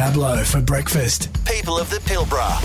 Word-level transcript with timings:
Pablo 0.00 0.42
for 0.44 0.62
breakfast. 0.62 1.28
People 1.44 1.78
of 1.78 1.90
the 1.90 1.98
Pilbara. 1.98 2.56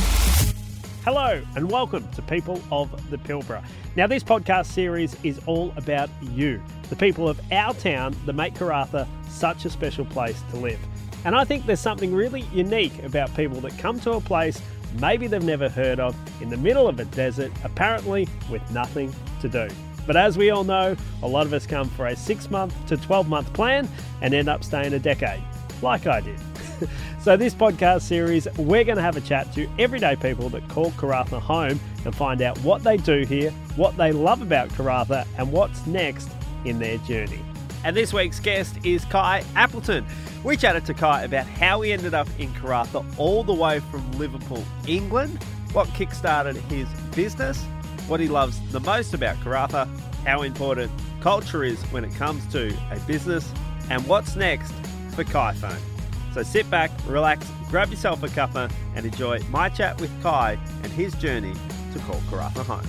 Hello 1.04 1.44
and 1.58 1.70
welcome 1.70 2.08
to 2.14 2.22
People 2.22 2.62
of 2.72 3.10
the 3.10 3.18
Pilbara. 3.18 3.62
Now, 3.98 4.08
this 4.08 4.24
podcast 4.24 4.68
series 4.68 5.18
is 5.22 5.42
all 5.46 5.74
about 5.76 6.10
you, 6.22 6.64
the 6.90 6.96
people 6.96 7.28
of 7.28 7.42
our 7.52 7.74
town 7.74 8.16
that 8.26 8.32
make 8.32 8.54
Karratha 8.54 9.06
such 9.28 9.66
a 9.66 9.70
special 9.70 10.06
place 10.06 10.42
to 10.52 10.56
live. 10.56 10.80
And 11.26 11.36
I 11.36 11.44
think 11.44 11.66
there's 11.66 11.82
something 11.82 12.16
really 12.16 12.46
unique 12.54 13.04
about 13.04 13.36
people 13.36 13.60
that 13.60 13.78
come 13.78 14.00
to 14.00 14.14
a 14.14 14.22
place 14.22 14.62
maybe 15.02 15.28
they've 15.28 15.44
never 15.44 15.68
heard 15.68 16.00
of 16.00 16.16
in 16.42 16.50
the 16.50 16.56
middle 16.56 16.88
of 16.88 17.02
a 17.02 17.06
desert, 17.06 17.52
apparently 17.66 18.30
with 18.50 18.62
nothing 18.72 19.14
to 19.42 19.50
do. 19.50 19.68
But 20.08 20.16
as 20.16 20.38
we 20.38 20.52
all 20.52 20.64
know, 20.64 20.96
a 21.22 21.28
lot 21.28 21.46
of 21.46 21.52
us 21.52 21.68
come 21.68 21.90
for 21.90 22.08
a 22.08 22.16
six 22.16 22.50
month 22.50 22.74
to 22.88 22.96
12 22.96 23.28
month 23.28 23.52
plan 23.52 23.90
and 24.22 24.34
end 24.34 24.48
up 24.48 24.64
staying 24.64 24.94
a 24.94 25.00
decade, 25.00 25.44
like 25.82 26.08
I 26.08 26.22
did. 26.22 26.40
so, 27.26 27.36
this 27.36 27.56
podcast 27.56 28.04
series, 28.04 28.48
we're 28.56 28.84
going 28.84 28.98
to 28.98 29.02
have 29.02 29.18
a 29.18 29.22
chat 29.22 29.52
to 29.54 29.68
everyday 29.80 30.16
people 30.16 30.48
that 30.50 30.70
call 30.70 30.92
Karratha 30.92 31.42
home 31.42 31.80
and 32.06 32.16
find 32.16 32.40
out 32.44 32.56
what 32.60 32.84
they 32.84 32.98
do 32.98 33.22
here, 33.22 33.50
what 33.78 33.98
they 33.98 34.12
love 34.12 34.44
about 34.44 34.70
Karratha, 34.70 35.26
and 35.40 35.52
what's 35.52 35.88
next 35.88 36.30
in 36.66 36.78
their 36.78 37.00
journey. 37.00 37.44
And 37.84 37.98
this 37.98 38.14
week's 38.14 38.40
guest 38.40 38.78
is 38.86 39.06
Kye 39.06 39.44
Appleton. 39.56 40.06
We 40.44 40.56
chatted 40.56 40.86
to 40.86 40.94
Kye 40.94 41.24
about 41.24 41.48
how 41.48 41.82
he 41.82 41.94
ended 41.94 42.14
up 42.14 42.28
in 42.38 42.54
Karratha 42.54 43.04
all 43.18 43.44
the 43.44 43.56
way 43.56 43.80
from 43.80 44.12
Liverpool, 44.20 44.64
England, 44.88 45.42
what 45.74 45.88
kickstarted 45.88 46.58
his 46.70 46.88
business, 47.16 47.60
what 48.08 48.20
he 48.20 48.28
loves 48.28 48.60
the 48.72 48.82
most 48.82 49.16
about 49.16 49.36
Karratha, 49.38 49.88
how 50.28 50.44
important 50.44 50.92
culture 51.22 51.64
is 51.64 51.82
when 51.86 52.06
it 52.06 52.14
comes 52.14 52.46
to 52.52 52.72
a 52.92 53.00
business, 53.08 53.52
and 53.90 54.06
what's 54.06 54.36
next 54.36 54.74
for 55.16 55.24
Kiphone. 55.24 55.95
So 56.36 56.44
sit 56.44 56.70
back, 56.70 56.92
relax, 57.08 57.50
grab 57.70 57.90
yourself 57.90 58.22
a 58.22 58.28
cuppa, 58.28 58.70
and 58.94 59.06
enjoy 59.06 59.40
my 59.52 59.70
chat 59.70 60.02
with 60.02 60.12
Kye 60.22 60.60
and 60.84 60.92
his 60.92 61.14
journey 61.14 61.54
to 61.94 62.00
call 62.00 62.20
Karratha 62.30 62.66
home. 62.66 62.86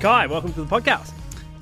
Kye, 0.00 0.26
welcome 0.26 0.52
to 0.54 0.64
the 0.64 0.66
podcast. 0.66 1.12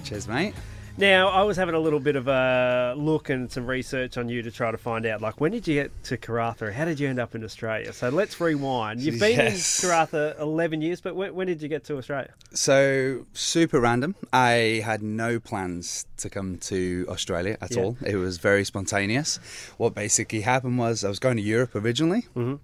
Cheers, 0.02 0.28
mate. 0.28 0.54
Now, 0.98 1.28
I 1.28 1.42
was 1.42 1.58
having 1.58 1.74
a 1.74 1.78
little 1.78 2.00
bit 2.00 2.16
of 2.16 2.26
a 2.26 2.94
look 2.96 3.28
and 3.28 3.52
some 3.52 3.66
research 3.66 4.16
on 4.16 4.30
you 4.30 4.40
to 4.40 4.50
try 4.50 4.70
to 4.70 4.78
find 4.78 5.04
out, 5.04 5.20
like, 5.20 5.38
when 5.42 5.52
did 5.52 5.68
you 5.68 5.74
get 5.74 6.04
to 6.04 6.16
Karratha? 6.16 6.72
How 6.72 6.86
did 6.86 6.98
you 6.98 7.06
end 7.06 7.18
up 7.18 7.34
in 7.34 7.44
Australia? 7.44 7.92
So 7.92 8.08
let's 8.08 8.40
rewind. 8.40 9.02
You've 9.02 9.20
been 9.20 9.36
Yes. 9.36 9.84
in 9.84 9.90
Karratha 9.90 10.40
11 10.40 10.80
years, 10.80 11.02
but 11.02 11.14
when, 11.14 11.34
when 11.34 11.48
did 11.48 11.60
you 11.60 11.68
get 11.68 11.84
to 11.84 11.98
Australia? 11.98 12.30
So, 12.54 13.26
super 13.34 13.78
random. 13.78 14.14
I 14.32 14.80
had 14.86 15.02
no 15.02 15.38
plans 15.38 16.06
to 16.16 16.30
come 16.30 16.56
to 16.60 17.04
Australia 17.10 17.58
at 17.60 17.72
Yeah. 17.76 17.82
all. 17.82 17.98
It 18.04 18.16
was 18.16 18.38
very 18.38 18.64
spontaneous. 18.64 19.38
What 19.76 19.94
basically 19.94 20.40
happened 20.40 20.78
was 20.78 21.04
I 21.04 21.10
was 21.10 21.18
going 21.18 21.36
to 21.36 21.42
Europe 21.42 21.74
originally, 21.74 22.24
Mhm. 22.34 22.58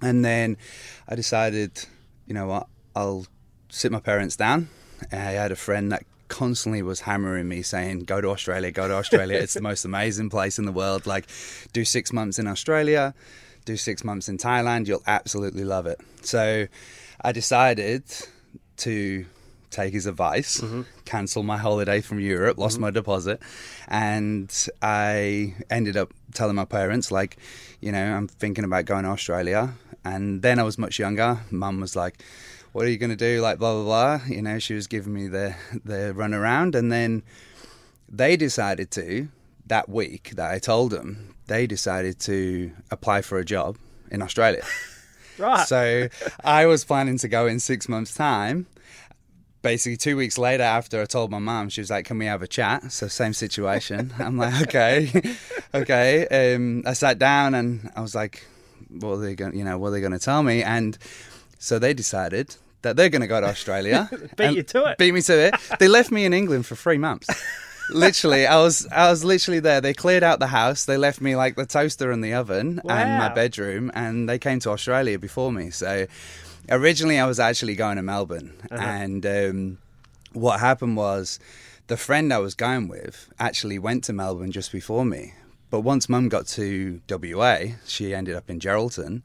and 0.00 0.24
then 0.24 0.56
I 1.06 1.16
decided, 1.16 1.84
you 2.26 2.32
know 2.32 2.46
what, 2.46 2.66
I'll 2.96 3.26
sit 3.68 3.92
my 3.92 4.00
parents 4.00 4.36
down. 4.36 4.68
I 5.12 5.16
had 5.16 5.52
a 5.52 5.56
friend 5.56 5.92
that 5.92 6.04
constantly 6.28 6.82
was 6.82 7.00
hammering 7.00 7.48
me 7.48 7.62
saying 7.62 8.00
go 8.00 8.20
to 8.20 8.28
australia 8.28 8.70
go 8.70 8.88
to 8.88 8.94
australia. 8.94 9.38
It's 9.38 9.54
the 9.54 9.60
most 9.70 9.84
amazing 9.84 10.30
place 10.30 10.58
in 10.58 10.64
the 10.64 10.72
world. 10.72 11.06
Like 11.06 11.26
do 11.72 11.84
six 11.84 12.12
months 12.12 12.38
in 12.38 12.46
australia 12.46 13.14
do 13.64 13.76
six 13.78 14.04
months 14.04 14.28
in 14.28 14.36
thailand 14.36 14.86
you'll 14.86 15.02
absolutely 15.06 15.64
love 15.64 15.86
it. 15.86 16.00
So 16.22 16.66
i 17.20 17.32
decided 17.32 18.04
to 18.78 19.24
take 19.74 19.92
his 19.92 20.06
advice, 20.06 20.60
mm-hmm. 20.60 20.82
cancel 21.04 21.42
my 21.42 21.58
holiday 21.58 22.00
from 22.00 22.20
Europe, 22.20 22.56
lost 22.58 22.74
mm-hmm. 22.74 22.82
my 22.82 22.90
deposit, 22.90 23.40
and 23.88 24.68
I 24.80 25.54
ended 25.68 25.96
up 25.96 26.14
telling 26.32 26.54
my 26.54 26.64
parents, 26.64 27.10
like, 27.10 27.36
you 27.80 27.92
know, 27.92 28.16
I'm 28.16 28.28
thinking 28.28 28.64
about 28.64 28.84
going 28.86 29.04
to 29.04 29.10
Australia. 29.10 29.74
And 30.04 30.42
then 30.42 30.58
I 30.58 30.62
was 30.62 30.78
much 30.78 30.98
younger. 30.98 31.40
Mum 31.50 31.80
was 31.80 31.96
like, 31.96 32.22
"What 32.74 32.84
are 32.86 32.90
you 32.90 32.98
going 32.98 33.16
to 33.16 33.16
do?" 33.16 33.40
Like, 33.40 33.58
blah 33.58 33.72
blah 33.72 33.84
blah. 33.84 34.26
You 34.26 34.42
know, 34.42 34.58
she 34.58 34.74
was 34.74 34.86
giving 34.86 35.14
me 35.14 35.28
the 35.28 35.54
the 35.84 36.12
run 36.12 36.34
around, 36.34 36.74
and 36.74 36.90
then 36.90 37.22
they 38.08 38.36
decided 38.36 38.90
to 38.92 39.28
that 39.66 39.88
week 39.88 40.32
that 40.34 40.50
I 40.50 40.58
told 40.58 40.90
them 40.90 41.34
they 41.46 41.66
decided 41.66 42.18
to 42.20 42.72
apply 42.90 43.22
for 43.22 43.38
a 43.38 43.44
job 43.44 43.78
in 44.10 44.20
Australia. 44.22 44.64
Right. 45.36 45.66
So 45.66 46.08
I 46.44 46.66
was 46.66 46.84
planning 46.84 47.18
to 47.18 47.26
go 47.26 47.48
in 47.48 47.58
six 47.58 47.88
months' 47.88 48.14
time. 48.14 48.66
Basically, 49.62 49.96
two 49.96 50.16
weeks 50.16 50.38
later, 50.38 50.62
after 50.62 51.02
I 51.02 51.06
told 51.06 51.32
my 51.32 51.40
mum, 51.40 51.70
she 51.70 51.80
was 51.80 51.90
like, 51.90 52.04
"Can 52.04 52.18
we 52.18 52.26
have 52.26 52.40
a 52.40 52.46
chat?" 52.46 52.92
So 52.92 53.08
same 53.08 53.32
situation. 53.32 54.14
I'm 54.20 54.36
like, 54.36 54.62
"Okay, 54.62 55.10
okay." 55.74 56.54
Um, 56.54 56.84
I 56.86 56.92
sat 56.92 57.18
down 57.18 57.54
and 57.56 57.90
I 57.96 58.00
was 58.00 58.14
like, 58.14 58.46
"What 58.90 59.14
are 59.14 59.16
they 59.16 59.34
going? 59.34 59.56
You 59.58 59.64
know, 59.64 59.76
what 59.76 59.88
are 59.88 59.90
they 59.90 60.00
going 60.00 60.12
to 60.12 60.20
tell 60.20 60.44
me?" 60.44 60.62
And 60.62 60.96
so 61.58 61.80
they 61.80 61.94
decided 61.94 62.54
that 62.84 62.96
they're 62.96 63.10
going 63.10 63.20
to 63.22 63.26
go 63.26 63.40
to 63.40 63.46
Australia. 63.48 64.08
Beat 64.36 64.56
you 64.56 64.62
to 64.62 64.84
it. 64.86 64.98
Beat 64.98 65.12
me 65.12 65.20
to 65.22 65.38
it. 65.46 65.54
They 65.78 65.88
left 65.88 66.10
me 66.10 66.24
in 66.24 66.32
England 66.32 66.64
for 66.66 66.76
three 66.76 66.96
months. 66.98 67.28
literally, 67.90 68.46
I 68.46 68.56
was 68.62 68.86
I 68.90 69.10
was 69.10 69.24
literally 69.24 69.60
there. 69.60 69.80
They 69.80 69.92
cleared 69.92 70.22
out 70.22 70.38
the 70.38 70.46
house. 70.46 70.84
They 70.86 70.96
left 70.96 71.20
me 71.20 71.36
like 71.36 71.56
the 71.56 71.66
toaster 71.66 72.10
and 72.10 72.22
the 72.24 72.32
oven 72.34 72.80
and 72.88 73.18
my 73.18 73.28
bedroom, 73.34 73.90
and 73.94 74.28
they 74.28 74.38
came 74.38 74.58
to 74.60 74.70
Australia 74.70 75.18
before 75.18 75.52
me. 75.52 75.70
So 75.70 76.06
originally, 76.70 77.18
I 77.18 77.26
was 77.26 77.38
actually 77.40 77.74
going 77.74 77.96
to 77.96 78.02
Melbourne, 78.02 78.52
and 78.70 79.26
um, 79.26 79.78
what 80.32 80.60
happened 80.60 80.96
was 80.96 81.38
the 81.86 81.96
friend 81.96 82.32
I 82.32 82.38
was 82.38 82.54
going 82.54 82.88
with 82.88 83.28
actually 83.38 83.78
went 83.78 84.04
to 84.04 84.12
Melbourne 84.12 84.52
just 84.52 84.72
before 84.72 85.04
me. 85.04 85.34
But 85.70 85.80
once 85.80 86.08
Mum 86.08 86.28
got 86.28 86.46
to 86.48 87.00
WA, 87.10 87.58
she 87.86 88.14
ended 88.14 88.36
up 88.36 88.48
in 88.48 88.60
Geraldton. 88.60 89.22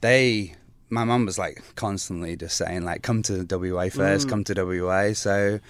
They 0.00 0.54
my 0.90 1.04
mum 1.04 1.26
was 1.26 1.38
like 1.38 1.62
constantly 1.74 2.36
just 2.36 2.56
saying 2.56 2.84
like 2.84 3.02
come 3.02 3.22
to 3.24 3.44
WA 3.48 3.88
first, 3.88 4.28
come 4.28 4.44
to 4.44 4.54
WA. 4.54 5.12
So 5.14 5.60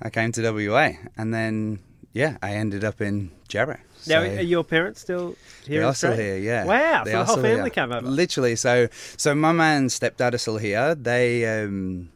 I 0.00 0.10
came 0.10 0.32
to 0.32 0.42
WA 0.52 0.90
and 1.16 1.32
then 1.34 1.80
yeah, 2.12 2.36
I 2.42 2.52
ended 2.54 2.84
up 2.84 3.00
in 3.00 3.30
now, 3.54 3.74
So- 3.96 4.20
are 4.20 4.40
your 4.40 4.64
parents 4.64 5.00
still 5.02 5.36
here 5.66 5.80
they 5.80 5.86
are 5.86 5.94
still 5.94 6.14
here, 6.16 6.36
yeah. 6.38 6.64
Wow, 6.64 7.04
They 7.04 7.12
so 7.12 7.18
the 7.18 7.24
whole 7.24 7.36
family 7.36 7.60
here. 7.64 7.70
came 7.70 7.92
over. 7.92 8.06
Literally, 8.06 8.56
so 8.56 8.88
so 9.16 9.34
mum 9.34 9.60
and 9.60 9.90
stepdad 9.90 10.32
are 10.34 10.38
still 10.38 10.56
here. 10.58 10.94
They 10.94 11.44
um 11.64 12.08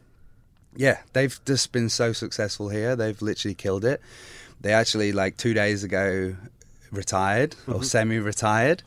yeah, 0.75 0.97
they've 1.13 1.39
just 1.45 1.71
been 1.71 1.89
so 1.89 2.13
successful 2.13 2.69
here. 2.69 2.95
They've 2.95 3.19
literally 3.21 3.55
killed 3.55 3.83
it. 3.85 4.01
They 4.61 4.73
actually 4.73 5.11
like 5.11 5.37
2 5.37 5.53
days 5.53 5.83
ago 5.83 6.35
retired 6.91 7.51
Mm-hmm. 7.51 7.73
or 7.73 7.83
semi-retired. 7.83 8.83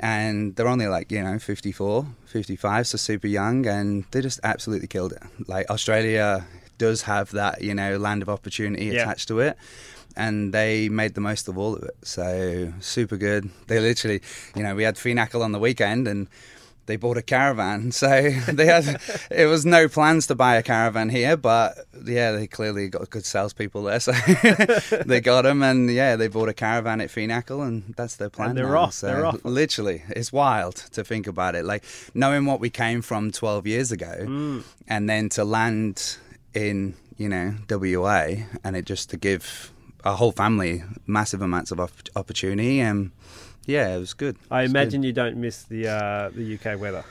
And 0.00 0.56
they're 0.56 0.68
only 0.68 0.86
like, 0.88 1.10
you 1.12 1.22
know, 1.22 1.38
54, 1.38 2.06
55, 2.26 2.86
so 2.88 2.96
super 2.98 3.26
young 3.28 3.66
and 3.66 4.04
they 4.10 4.20
just 4.20 4.40
absolutely 4.42 4.88
killed 4.88 5.12
it. 5.12 5.22
Like 5.46 5.70
Australia 5.70 6.46
does 6.78 7.02
have 7.02 7.30
that, 7.32 7.62
you 7.62 7.74
know, 7.74 7.96
land 7.96 8.20
of 8.22 8.28
opportunity 8.28 8.86
Yeah. 8.86 9.02
attached 9.02 9.28
to 9.28 9.38
it 9.40 9.56
and 10.16 10.52
they 10.52 10.88
made 10.88 11.14
the 11.14 11.20
most 11.20 11.46
of 11.48 11.56
all 11.56 11.76
of 11.76 11.82
it. 11.84 11.94
So 12.02 12.72
super 12.80 13.16
good. 13.16 13.50
They 13.68 13.78
literally, 13.78 14.20
you 14.56 14.62
know, 14.64 14.74
we 14.74 14.82
had 14.82 14.96
Finacle 14.96 15.42
on 15.42 15.52
the 15.52 15.60
weekend 15.60 16.08
and 16.08 16.26
they 16.86 16.96
bought 16.96 17.16
a 17.16 17.22
caravan. 17.22 17.92
So 18.04 18.08
they 18.52 18.66
had, 18.66 19.00
it 19.30 19.46
was 19.46 19.64
no 19.64 19.88
plans 19.88 20.26
to 20.26 20.34
buy 20.34 20.56
a 20.56 20.62
caravan 20.62 21.08
here, 21.08 21.36
but 21.36 21.78
yeah, 22.04 22.32
they 22.32 22.46
clearly 22.46 22.88
got 22.88 23.08
good 23.10 23.24
salespeople 23.24 23.84
there. 23.84 24.00
So 24.00 24.12
they 25.06 25.20
got 25.20 25.42
them 25.42 25.62
and 25.62 25.90
yeah, 25.90 26.16
they 26.16 26.28
bought 26.28 26.48
a 26.48 26.54
caravan 26.54 27.00
at 27.00 27.08
Finacle 27.10 27.66
and 27.66 27.94
that's 27.96 28.16
their 28.16 28.30
plan. 28.30 28.50
And 28.50 28.58
they're 28.58 28.68
now. 28.68 28.78
off, 28.78 28.94
So 28.94 29.06
they're 29.06 29.26
off. 29.26 29.44
Literally, 29.44 30.02
it's 30.10 30.32
wild 30.32 30.76
to 30.92 31.04
think 31.04 31.26
about 31.26 31.54
it. 31.54 31.64
Like 31.64 31.84
knowing 32.14 32.44
what 32.46 32.60
we 32.60 32.70
came 32.70 33.00
from 33.02 33.30
12 33.30 33.66
years 33.66 33.92
ago 33.92 34.04
Mm. 34.24 34.62
and 34.88 35.08
then 35.08 35.28
to 35.30 35.44
land 35.44 36.16
in, 36.54 36.94
you 37.16 37.28
know, 37.28 37.54
WA 37.70 38.44
and 38.62 38.76
it 38.76 38.84
just 38.84 39.10
to 39.10 39.16
give 39.16 39.70
our 40.04 40.16
whole 40.16 40.32
family 40.32 40.82
massive 41.06 41.40
amounts 41.40 41.70
of 41.70 41.80
opportunity 42.14 42.80
and 42.80 43.10
yeah, 43.66 43.94
it 43.94 43.98
was 43.98 44.14
good. 44.14 44.36
I 44.50 44.62
was 44.62 44.70
imagine 44.70 45.02
you 45.02 45.12
don't 45.12 45.36
miss 45.36 45.62
the 45.64 45.88
uh, 45.88 46.30
the 46.34 46.54
UK 46.58 46.80
weather. 46.80 47.04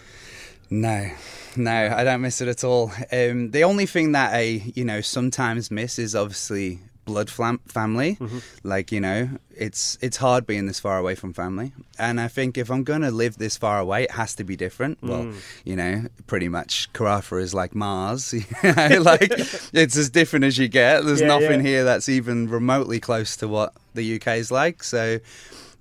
No, 0.69 1.11
no, 1.55 1.93
I 1.95 2.03
don't 2.03 2.21
miss 2.21 2.41
it 2.41 2.47
at 2.47 2.63
all. 2.63 2.91
Um, 3.11 3.51
the 3.51 3.63
only 3.63 3.85
thing 3.85 4.13
that 4.13 4.33
I, 4.33 4.71
you 4.73 4.83
know, 4.85 5.01
sometimes 5.01 5.69
miss 5.69 5.99
is 5.99 6.15
obviously 6.15 6.79
blood 7.05 7.29
flam- 7.29 7.59
family. 7.67 8.17
Like, 8.63 8.91
you 8.91 8.99
know, 8.99 9.29
it's 9.55 9.99
it's 10.01 10.17
hard 10.17 10.47
being 10.47 10.65
this 10.65 10.79
far 10.79 10.97
away 10.97 11.13
from 11.13 11.31
family. 11.33 11.73
And 11.99 12.19
I 12.19 12.27
think 12.27 12.57
if 12.57 12.71
I'm 12.71 12.83
going 12.83 13.01
to 13.01 13.11
live 13.11 13.37
this 13.37 13.55
far 13.55 13.77
away, 13.77 14.03
it 14.03 14.11
has 14.11 14.33
to 14.35 14.43
be 14.43 14.55
different. 14.55 14.97
Well, 15.03 15.31
you 15.63 15.75
know, 15.75 16.05
pretty 16.25 16.47
much 16.49 16.91
Karratha 16.93 17.39
is 17.39 17.53
like 17.53 17.75
Mars. 17.75 18.33
you 18.33 18.43
know, 18.63 19.01
like 19.01 19.29
it's 19.73 19.97
as 19.97 20.09
different 20.09 20.45
as 20.45 20.57
you 20.57 20.69
get. 20.69 21.03
There's 21.05 21.21
Yeah, 21.21 21.27
nothing 21.27 21.59
yeah. 21.59 21.67
here 21.69 21.83
that's 21.83 22.09
even 22.09 22.49
remotely 22.49 22.99
close 22.99 23.35
to 23.37 23.47
what 23.47 23.73
the 23.93 24.15
UK 24.15 24.37
is 24.37 24.49
like. 24.49 24.81
So 24.83 25.19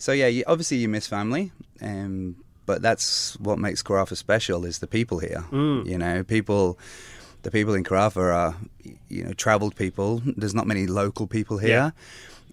so 0.03 0.11
yeah, 0.11 0.27
you, 0.27 0.43
obviously 0.49 0.79
you 0.79 0.89
miss 0.89 1.07
family, 1.07 1.53
um, 1.81 2.35
but 2.67 2.83
that's 2.83 3.39
what 3.39 3.57
makes 3.61 3.85
Karratha 3.85 4.17
special 4.17 4.65
is 4.65 4.81
the 4.81 4.89
people 4.89 5.21
here. 5.21 5.45
Mm. 5.53 5.87
You 5.87 5.97
know, 5.97 6.25
people, 6.25 6.77
the 7.43 7.53
people 7.53 7.73
in 7.75 7.85
Karratha 7.85 8.17
are, 8.35 8.57
you 9.09 9.23
know, 9.23 9.33
travelled 9.33 9.77
people. 9.77 10.21
There's 10.25 10.57
not 10.57 10.67
many 10.67 10.89
local 10.89 11.29
people 11.29 11.59
here, 11.59 11.93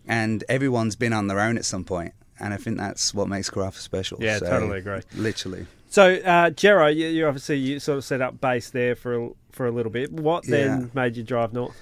and 0.07 0.43
everyone's 0.47 0.95
been 0.95 1.11
on 1.11 1.25
their 1.25 1.39
own 1.39 1.57
at 1.57 1.65
some 1.65 1.83
point. 1.83 2.13
And 2.39 2.53
I 2.53 2.57
think 2.57 2.77
that's 2.77 3.15
what 3.15 3.27
makes 3.27 3.49
Karratha 3.49 3.79
special. 3.79 4.19
Yeah, 4.21 4.37
So, 4.37 4.47
totally 4.47 4.77
agree. 4.77 5.01
Literally. 5.15 5.65
So, 5.89 6.03
uh, 6.17 6.51
Jero, 6.51 6.95
you, 6.95 7.07
you 7.07 7.25
obviously 7.25 7.57
you 7.57 7.79
sort 7.79 7.97
of 7.97 8.05
set 8.05 8.21
up 8.21 8.39
base 8.39 8.69
there 8.69 8.93
for 8.93 9.25
a, 9.25 9.29
for 9.51 9.65
a 9.65 9.71
little 9.71 9.91
bit. 9.91 10.11
What 10.11 10.45
then 10.45 10.81
Yeah. 10.81 10.87
made 10.93 11.17
you 11.17 11.23
drive 11.23 11.51
north? 11.51 11.75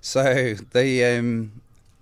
So 0.00 0.54
the 0.72 1.04
um, 1.04 1.52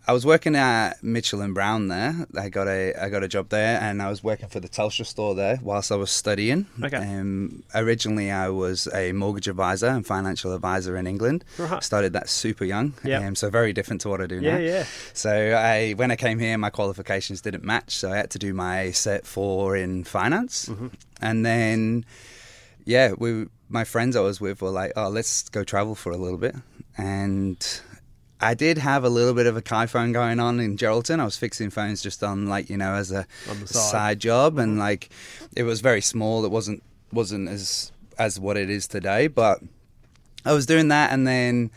I 0.07 0.13
was 0.13 0.27
working 0.27 0.55
at 0.55 1.03
Mitchell 1.03 1.41
and 1.41 1.55
Brown 1.55 1.89
there. 1.89 2.27
I 2.39 2.51
got 2.51 2.69
a 2.69 2.93
I 2.95 3.09
got 3.09 3.23
a 3.23 3.29
job 3.29 3.49
there, 3.49 3.81
and 3.81 4.03
I 4.03 4.11
was 4.11 4.23
working 4.23 4.49
for 4.51 4.61
the 4.61 4.69
Telstra 4.69 5.07
store 5.07 5.35
there 5.35 5.59
whilst 5.63 5.91
I 5.91 5.97
was 5.97 6.11
studying. 6.11 6.67
Okay. 6.83 6.97
Um, 6.99 7.63
originally, 7.75 8.31
I 8.31 8.51
was 8.51 8.87
a 8.93 9.13
mortgage 9.13 9.49
advisor 9.49 9.87
and 9.87 10.07
financial 10.07 10.53
advisor 10.53 10.97
in 10.99 11.07
England. 11.07 11.45
Right. 11.59 11.83
Started 11.83 12.13
that 12.13 12.29
super 12.29 12.67
young. 12.67 12.93
Yep. 13.03 13.23
Um, 13.23 13.35
so 13.35 13.49
very 13.49 13.73
different 13.73 14.03
to 14.03 14.11
what 14.11 14.21
I 14.21 14.27
do 14.27 14.41
Yeah, 14.41 14.59
now. 14.59 14.65
yeah. 14.65 14.85
So 15.15 15.33
I 15.57 15.93
when 15.93 16.11
I 16.11 16.17
came 16.17 16.39
here, 16.39 16.59
my 16.59 16.71
qualifications 16.71 17.41
didn't 17.41 17.65
match, 17.65 17.97
so 17.97 18.13
I 18.13 18.17
had 18.19 18.31
to 18.33 18.39
do 18.39 18.53
my 18.53 18.91
set 18.91 19.27
four 19.27 19.75
in 19.77 20.05
finance, 20.05 20.67
Mm-hmm. 20.69 20.89
and 21.23 21.47
then 21.47 22.05
yeah, 22.85 23.13
we 23.17 23.47
my 23.71 23.85
friends 23.85 24.17
I 24.17 24.21
was 24.21 24.39
with 24.39 24.61
were 24.61 24.69
like, 24.71 24.93
oh, 24.97 25.09
let's 25.09 25.49
go 25.49 25.65
travel 25.65 25.95
for 25.95 26.13
a 26.13 26.19
little 26.19 26.37
bit, 26.39 26.55
and 26.99 27.81
I 28.45 28.55
did 28.55 28.79
have 28.79 29.05
a 29.05 29.09
little 29.09 29.33
bit 29.33 29.47
of 29.47 29.57
a 29.57 29.63
Kiphone 29.63 30.13
going 30.13 30.39
on 30.39 30.61
in 30.61 30.77
Geraldton. 30.77 31.19
I 31.19 31.25
was 31.25 31.37
fixing 31.37 31.71
phones 31.71 32.03
just 32.03 32.23
on 32.23 32.47
like 32.47 32.69
you 32.69 32.77
know 32.77 32.95
as 32.95 33.11
a 33.11 33.27
the 33.47 33.67
side. 33.67 34.21
job, 34.21 34.59
and 34.59 34.73
mm-hmm. 34.73 34.81
like 34.81 35.09
it 35.57 35.63
was 35.63 35.81
very 35.81 36.03
small. 36.03 36.45
It 36.45 36.51
wasn't 36.51 36.83
wasn't 37.13 37.49
as 37.49 37.91
as 38.19 38.39
what 38.39 38.57
it 38.57 38.69
is 38.69 38.87
today, 38.87 39.29
but 39.29 39.61
I 40.45 40.53
was 40.53 40.67
doing 40.67 40.89
that, 40.89 41.13
and 41.13 41.27
then 41.27 41.71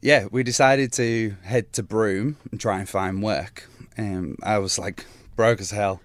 yeah, 0.00 0.26
we 0.30 0.42
decided 0.42 0.92
to 0.94 1.36
head 1.42 1.72
to 1.74 1.82
Broome 1.82 2.36
and 2.50 2.60
try 2.60 2.78
and 2.78 2.88
find 2.88 3.22
work. 3.22 3.68
And 3.96 4.38
I 4.42 4.58
was 4.58 4.78
like 4.78 5.04
broke 5.36 5.60
as 5.60 5.70
hell. 5.70 6.00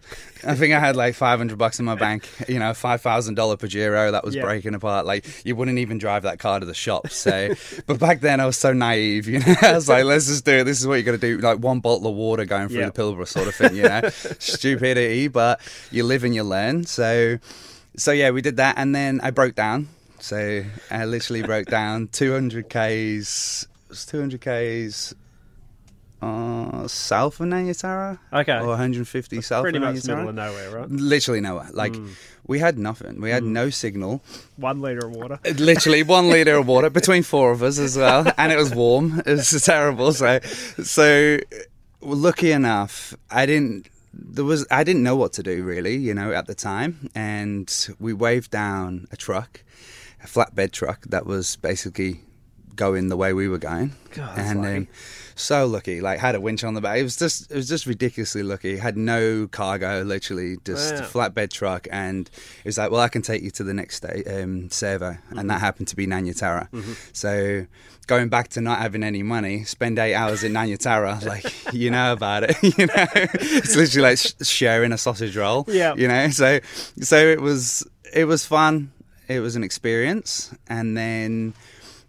I 0.45 0.55
think 0.55 0.73
I 0.73 0.79
had 0.79 0.95
like 0.95 1.15
500 1.15 1.57
bucks 1.57 1.79
in 1.79 1.85
my 1.85 1.95
bank, 1.95 2.27
you 2.47 2.59
know, 2.59 2.71
$5,000 2.71 3.35
Pajero 3.57 4.11
that 4.11 4.23
was 4.23 4.35
Yeah. 4.35 4.43
breaking 4.43 4.73
apart. 4.73 5.05
Like, 5.05 5.25
you 5.45 5.55
wouldn't 5.55 5.77
even 5.77 5.97
drive 5.97 6.23
that 6.23 6.39
car 6.39 6.59
to 6.59 6.65
the 6.65 6.73
shop. 6.73 7.05
Eh? 7.05 7.09
So, 7.09 7.53
but 7.87 7.99
back 7.99 8.19
then 8.21 8.39
I 8.39 8.45
was 8.45 8.57
so 8.57 8.73
naive, 8.73 9.27
you 9.27 9.39
know, 9.39 9.55
I 9.61 9.73
was 9.73 9.87
like, 9.87 10.03
let's 10.03 10.27
just 10.27 10.43
do 10.45 10.57
it. 10.57 10.63
This 10.65 10.79
is 10.81 10.87
what 10.87 10.95
you 10.95 11.03
got 11.03 11.11
to 11.13 11.17
do. 11.17 11.37
Like, 11.37 11.59
one 11.59 11.79
bottle 11.79 12.07
of 12.07 12.15
water 12.15 12.45
going 12.45 12.67
through 12.69 12.79
Yeah. 12.81 12.89
the 12.89 12.91
Pilbara 13.01 13.27
sort 13.27 13.47
of 13.47 13.55
thing, 13.55 13.75
you 13.75 13.83
know, 13.83 14.01
stupidity, 14.39 15.27
but 15.27 15.61
you 15.91 16.03
live 16.03 16.23
and 16.23 16.35
you 16.35 16.43
learn. 16.43 16.85
So, 16.85 17.37
so 17.95 18.11
yeah, 18.11 18.31
we 18.31 18.41
did 18.41 18.57
that. 18.57 18.75
And 18.77 18.93
then 18.95 19.21
I 19.21 19.31
broke 19.31 19.55
down. 19.55 19.87
So, 20.19 20.63
I 20.91 21.05
literally 21.05 21.41
broke 21.41 21.67
down 21.67 22.07
200 22.09 22.65
Ks, 22.69 23.63
it 23.63 23.89
was 23.89 24.05
200 24.05 24.39
Ks 24.41 25.13
uh, 26.21 26.87
south 26.87 27.39
of 27.39 27.47
Nanutarra. 27.47 28.19
Okay. 28.31 28.57
Or 28.57 28.67
150 28.67 29.41
south 29.41 29.63
Pretty 29.63 29.77
of 29.77 29.83
much 29.83 29.95
Nanutarra. 29.95 30.07
middle 30.07 30.29
of 30.29 30.35
nowhere, 30.35 30.69
right? 30.71 30.89
Literally 30.89 31.41
nowhere. 31.41 31.69
Like 31.73 31.95
hmm. 31.95 32.09
we 32.45 32.59
had 32.59 32.77
nothing. 32.77 33.19
We 33.19 33.31
had 33.31 33.43
hmm. 33.43 33.53
no 33.53 33.69
signal. 33.69 34.21
One 34.57 34.81
litre 34.81 35.07
of 35.07 35.15
water. 35.15 35.39
Uh, 35.45 35.51
literally 35.51 36.03
one 36.03 36.29
liter 36.29 36.55
of 36.57 36.67
water 36.67 36.89
between 36.89 37.23
four 37.23 37.51
of 37.51 37.63
us 37.63 37.79
as 37.79 37.97
well, 37.97 38.31
and 38.37 38.51
it 38.51 38.57
was 38.57 38.73
warm. 38.73 39.21
It 39.31 39.35
was 39.35 39.63
terrible. 39.63 40.13
So, 40.13 40.39
so 40.83 41.37
uh, 41.37 41.57
lucky 42.01 42.51
enough, 42.51 43.15
I 43.29 43.45
didn't. 43.45 43.87
There 44.13 44.45
was 44.45 44.67
I 44.69 44.83
didn't 44.83 45.03
know 45.03 45.15
what 45.15 45.33
to 45.33 45.43
do 45.43 45.63
really, 45.63 45.95
you 45.95 46.13
know, 46.13 46.33
at 46.33 46.47
the 46.47 46.55
time, 46.55 47.09
and 47.15 47.73
we 47.99 48.13
waved 48.13 48.51
down 48.51 49.07
a 49.11 49.15
truck, 49.15 49.63
a 50.23 50.27
flatbed 50.27 50.71
truck 50.71 51.03
that 51.07 51.25
was 51.25 51.55
basically 51.55 52.21
going 52.75 53.09
the 53.09 53.17
way 53.17 53.31
we 53.33 53.47
were 53.47 53.57
going, 53.57 53.93
God, 54.13 54.37
and 54.37 54.61
lucky. 54.61 54.87
So 55.35 55.65
lucky. 55.65 56.01
Like 56.01 56.19
had 56.19 56.35
a 56.35 56.41
winch 56.41 56.63
on 56.63 56.73
the 56.73 56.81
back. 56.81 56.97
It 56.99 57.03
was 57.03 57.15
just 57.17 57.51
it 57.51 57.55
was 57.55 57.67
just 57.67 57.85
ridiculously 57.85 58.43
lucky. 58.43 58.77
Had 58.77 58.97
no 58.97 59.47
cargo, 59.47 60.03
literally 60.03 60.57
just 60.65 60.95
Wow. 60.95 60.99
a 61.01 61.03
flatbed 61.03 61.51
truck, 61.51 61.87
and 61.91 62.29
it 62.59 62.65
was 62.65 62.77
like, 62.77 62.91
well, 62.91 63.01
I 63.01 63.07
can 63.09 63.21
take 63.21 63.41
you 63.43 63.51
to 63.51 63.63
the 63.63 63.73
next 63.73 64.01
day, 64.01 64.23
um, 64.27 64.69
servo, 64.69 65.07
and 65.09 65.17
Mm-hmm. 65.39 65.47
that 65.47 65.59
happened 65.61 65.87
to 65.89 65.95
be 65.95 66.05
Nanutarra. 66.07 66.67
So 67.13 67.65
going 68.07 68.29
back 68.29 68.49
to 68.49 68.61
not 68.61 68.79
having 68.79 69.03
any 69.03 69.23
money, 69.23 69.63
spend 69.63 69.97
eight 69.99 70.13
hours 70.15 70.43
in 70.43 70.53
Nanutarra, 70.53 71.23
like 71.33 71.73
you 71.73 71.89
know 71.91 72.13
about 72.13 72.43
it. 72.43 72.57
You 72.77 72.85
know, 72.87 73.05
it's 73.15 73.75
literally 73.75 74.09
like 74.09 74.17
sh- 74.17 74.33
sharing 74.47 74.91
a 74.91 74.97
sausage 74.97 75.35
roll. 75.37 75.65
Yeah. 75.67 75.93
you 75.95 76.07
know. 76.07 76.29
So 76.29 76.59
so 77.01 77.17
it 77.17 77.41
was 77.41 77.87
it 78.13 78.25
was 78.25 78.45
fun. 78.45 78.91
It 79.27 79.39
was 79.39 79.55
an 79.55 79.63
experience, 79.63 80.53
and 80.67 80.97
then. 80.97 81.53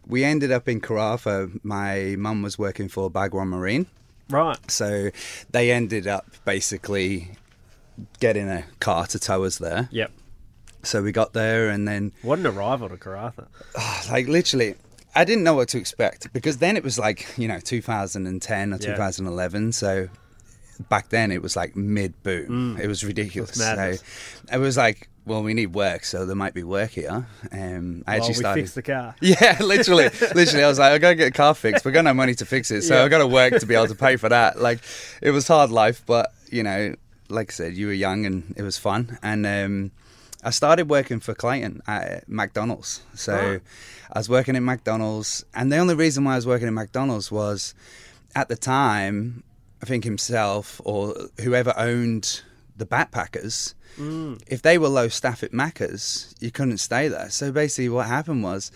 We 0.07 0.25
ended 0.25 0.51
up 0.53 0.69
in 0.69 0.81
Karratha. 0.81 1.59
My 1.63 2.17
mum 2.19 2.43
was 2.43 2.59
working 2.59 2.89
for 2.89 3.11
Bhagwan 3.11 3.49
Marine. 3.49 3.87
Right. 4.29 4.59
So 4.71 5.11
they 5.51 5.71
ended 5.71 6.07
up 6.07 6.27
basically 6.45 7.33
getting 8.21 8.49
a 8.49 8.65
car 8.81 9.07
to 9.09 9.19
tow 9.19 9.45
us 9.45 9.59
there. 9.59 9.89
Yep. 9.93 10.11
So 10.83 11.03
we 11.03 11.13
got 11.13 11.33
there 11.33 11.69
and 11.71 11.87
then, 11.87 12.13
What 12.23 12.39
an 12.41 12.47
arrival 12.47 12.89
to 12.89 12.97
Karratha. 12.97 13.47
like, 14.11 14.27
literally, 14.27 14.75
I 15.15 15.25
didn't 15.25 15.45
know 15.45 15.55
what 15.55 15.69
to 15.69 15.79
expect 15.79 16.33
because 16.33 16.57
then 16.59 16.77
it 16.77 16.83
was 16.83 16.99
like, 16.99 17.27
you 17.37 17.47
know, 17.47 17.61
2010 17.61 18.73
or 18.73 18.77
Yeah. 18.77 18.87
2011. 18.95 19.73
So 19.73 20.09
back 20.88 21.08
then 21.11 21.31
it 21.31 21.43
was 21.43 21.56
like 21.56 21.75
mid 21.76 22.23
boom. 22.23 22.79
It 22.81 22.87
was 22.87 23.02
ridiculous. 23.05 23.55
So 23.55 23.94
it 24.52 24.58
was 24.58 24.76
like, 24.76 25.08
well, 25.25 25.43
we 25.43 25.55
need 25.55 25.75
work, 25.75 26.05
so 26.05 26.26
there 26.26 26.34
might 26.34 26.52
be 26.55 26.64
work 26.64 26.90
here. 26.90 27.26
Um, 27.52 28.02
I 28.06 28.19
Well, 28.19 28.20
actually 28.23 28.34
started. 28.34 28.67
the 28.69 28.82
car. 28.82 29.14
Yeah, 29.20 29.56
literally, 29.61 30.11
literally. 30.34 30.64
I 30.64 30.69
was 30.69 30.79
like, 30.81 30.93
I 30.93 30.99
gotta 30.99 31.14
get 31.14 31.29
a 31.29 31.31
car 31.32 31.55
fixed. 31.55 31.84
We 31.84 31.93
got 31.93 32.05
no 32.05 32.12
money 32.14 32.34
to 32.34 32.44
fix 32.46 32.70
it, 32.73 32.82
so 32.82 32.96
Yeah. 32.96 33.05
I 33.05 33.08
got 33.08 33.19
to 33.19 33.26
work 33.29 33.58
to 33.61 33.67
be 33.67 33.75
able 33.75 33.87
to 33.88 33.94
pay 33.94 34.17
for 34.17 34.29
that. 34.29 34.61
Like, 34.61 34.81
it 35.20 35.31
was 35.31 35.46
hard 35.46 35.70
life, 35.70 36.02
but 36.06 36.32
you 36.50 36.62
know, 36.64 36.96
like 37.29 37.50
I 37.50 37.55
said, 37.55 37.75
you 37.76 37.87
were 37.87 37.93
young 37.93 38.26
and 38.26 38.52
it 38.56 38.62
was 38.62 38.76
fun. 38.79 39.17
And 39.23 39.46
um, 39.46 39.90
I 40.43 40.50
started 40.50 40.90
working 40.90 41.20
for 41.20 41.34
Clayton 41.34 41.82
at 41.87 42.29
McDonald's. 42.29 43.02
So 43.14 43.32
Right. 43.34 43.61
I 44.12 44.19
was 44.19 44.29
working 44.29 44.56
at 44.56 44.62
McDonald's, 44.62 45.44
and 45.55 45.70
the 45.70 45.76
only 45.79 45.94
reason 45.94 46.25
why 46.25 46.32
I 46.32 46.37
was 46.37 46.46
working 46.49 46.67
at 46.67 46.75
McDonald's 46.75 47.31
was 47.31 47.75
at 48.34 48.49
the 48.49 48.56
time, 48.56 49.44
I 49.82 49.87
think 49.87 50.05
himself 50.05 50.81
or 50.84 51.14
whoever 51.40 51.75
owned 51.76 52.43
the 52.76 52.87
backpackers 52.87 53.75
if 54.49 54.62
they 54.62 54.79
were 54.79 54.88
low 54.88 55.08
staff 55.08 55.43
at 55.43 55.52
Macca's, 55.52 56.34
you 56.40 56.50
couldn't 56.50 56.79
stay 56.79 57.08
there. 57.08 57.29
So 57.29 57.52
basically, 57.52 57.90
what 57.90 58.06
happened 58.06 58.43
was, 58.43 58.73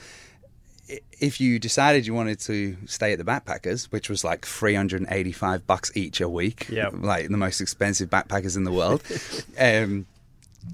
if 1.18 1.40
you 1.40 1.58
decided 1.58 2.06
you 2.06 2.14
wanted 2.14 2.38
to 2.40 2.76
stay 2.86 3.12
at 3.12 3.18
the 3.18 3.24
backpackers, 3.24 3.86
which 3.86 4.08
was 4.10 4.24
like 4.24 4.44
three 4.46 4.74
hundred 4.74 5.00
and 5.00 5.10
eighty-five 5.10 5.66
bucks 5.66 5.90
each 5.96 6.20
a 6.20 6.28
week, 6.28 6.68
Yep. 6.68 6.94
like 7.00 7.28
the 7.28 7.36
most 7.38 7.60
expensive 7.60 8.10
backpackers 8.10 8.56
in 8.56 8.64
the 8.64 8.72
world, 8.72 9.02
um, 9.58 10.06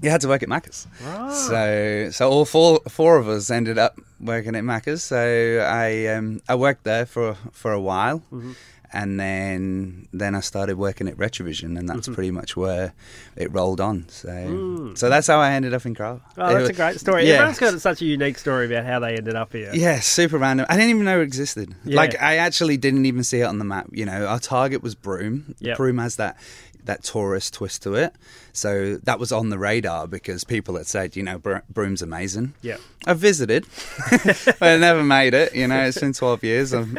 you 0.01 0.09
had 0.09 0.21
to 0.21 0.27
work 0.27 0.43
at 0.43 0.49
Macca's. 0.49 0.87
Right. 1.03 1.31
So, 1.33 2.09
so 2.11 2.29
all 2.29 2.45
four 2.45 2.81
four 2.89 3.17
of 3.17 3.27
us 3.29 3.49
ended 3.49 3.77
up 3.77 3.97
working 4.19 4.55
at 4.55 4.63
Macca's. 4.63 5.03
So 5.03 5.65
I 5.67 6.07
um, 6.07 6.41
I 6.49 6.55
worked 6.55 6.83
there 6.83 7.05
for 7.05 7.35
for 7.53 7.71
a 7.71 7.79
while, 7.81 8.19
Mm-hmm. 8.31 8.51
And 8.93 9.19
then 9.19 10.07
then 10.13 10.35
I 10.35 10.39
started 10.41 10.77
working 10.77 11.07
at 11.07 11.17
Retrovision, 11.17 11.77
and 11.77 11.89
that's 11.89 12.07
pretty 12.07 12.31
much 12.31 12.55
where 12.55 12.93
it 13.35 13.51
rolled 13.51 13.81
on. 13.81 14.07
So 14.09 14.93
so 14.95 15.09
that's 15.09 15.27
how 15.27 15.39
I 15.39 15.51
ended 15.53 15.73
up 15.73 15.85
in. 15.85 15.95
Mm. 15.95 16.21
Oh, 16.37 16.53
that's 16.53 16.69
a 16.69 16.73
great 16.73 16.99
story. 16.99 17.27
Yeah. 17.27 17.35
Everyone's 17.35 17.59
got 17.59 17.81
such 17.81 18.01
a 18.01 18.05
unique 18.05 18.37
story 18.37 18.67
about 18.67 18.85
how 18.85 18.99
they 18.99 19.15
ended 19.15 19.35
up 19.35 19.51
here. 19.51 19.71
Yeah, 19.73 19.99
super 19.99 20.37
random. 20.37 20.65
I 20.69 20.75
didn't 20.75 20.91
even 20.91 21.05
know 21.05 21.19
it 21.19 21.23
existed. 21.23 21.73
Yeah. 21.83 21.97
Like 21.97 22.21
I 22.21 22.37
actually 22.37 22.77
didn't 22.77 23.05
even 23.05 23.23
see 23.23 23.41
it 23.41 23.45
on 23.45 23.59
the 23.59 23.65
map. 23.65 23.87
You 23.91 24.05
know, 24.05 24.25
our 24.27 24.39
target 24.39 24.83
was 24.83 24.95
Broome. 24.95 25.55
Yep. 25.59 25.77
Broome 25.77 25.97
has 25.97 26.17
that 26.17 26.37
that 26.85 27.03
tourist 27.03 27.53
twist 27.53 27.83
to 27.83 27.95
it, 27.95 28.13
so 28.51 28.97
that 29.03 29.19
was 29.19 29.31
on 29.31 29.49
the 29.49 29.57
radar 29.57 30.07
because 30.07 30.43
people 30.43 30.75
had 30.75 30.85
said, 30.87 31.15
you 31.15 31.23
know, 31.23 31.37
Bro- 31.37 31.61
Broome's 31.69 32.01
amazing. 32.01 32.53
Yeah. 32.61 32.77
I 33.05 33.13
visited, 33.13 33.65
but 34.11 34.61
I 34.61 34.77
never 34.77 35.03
made 35.03 35.33
it. 35.33 35.53
You 35.55 35.67
know, 35.67 35.81
it's 35.83 35.99
been 35.99 36.13
twelve 36.13 36.43
years. 36.43 36.73
I've, 36.73 36.95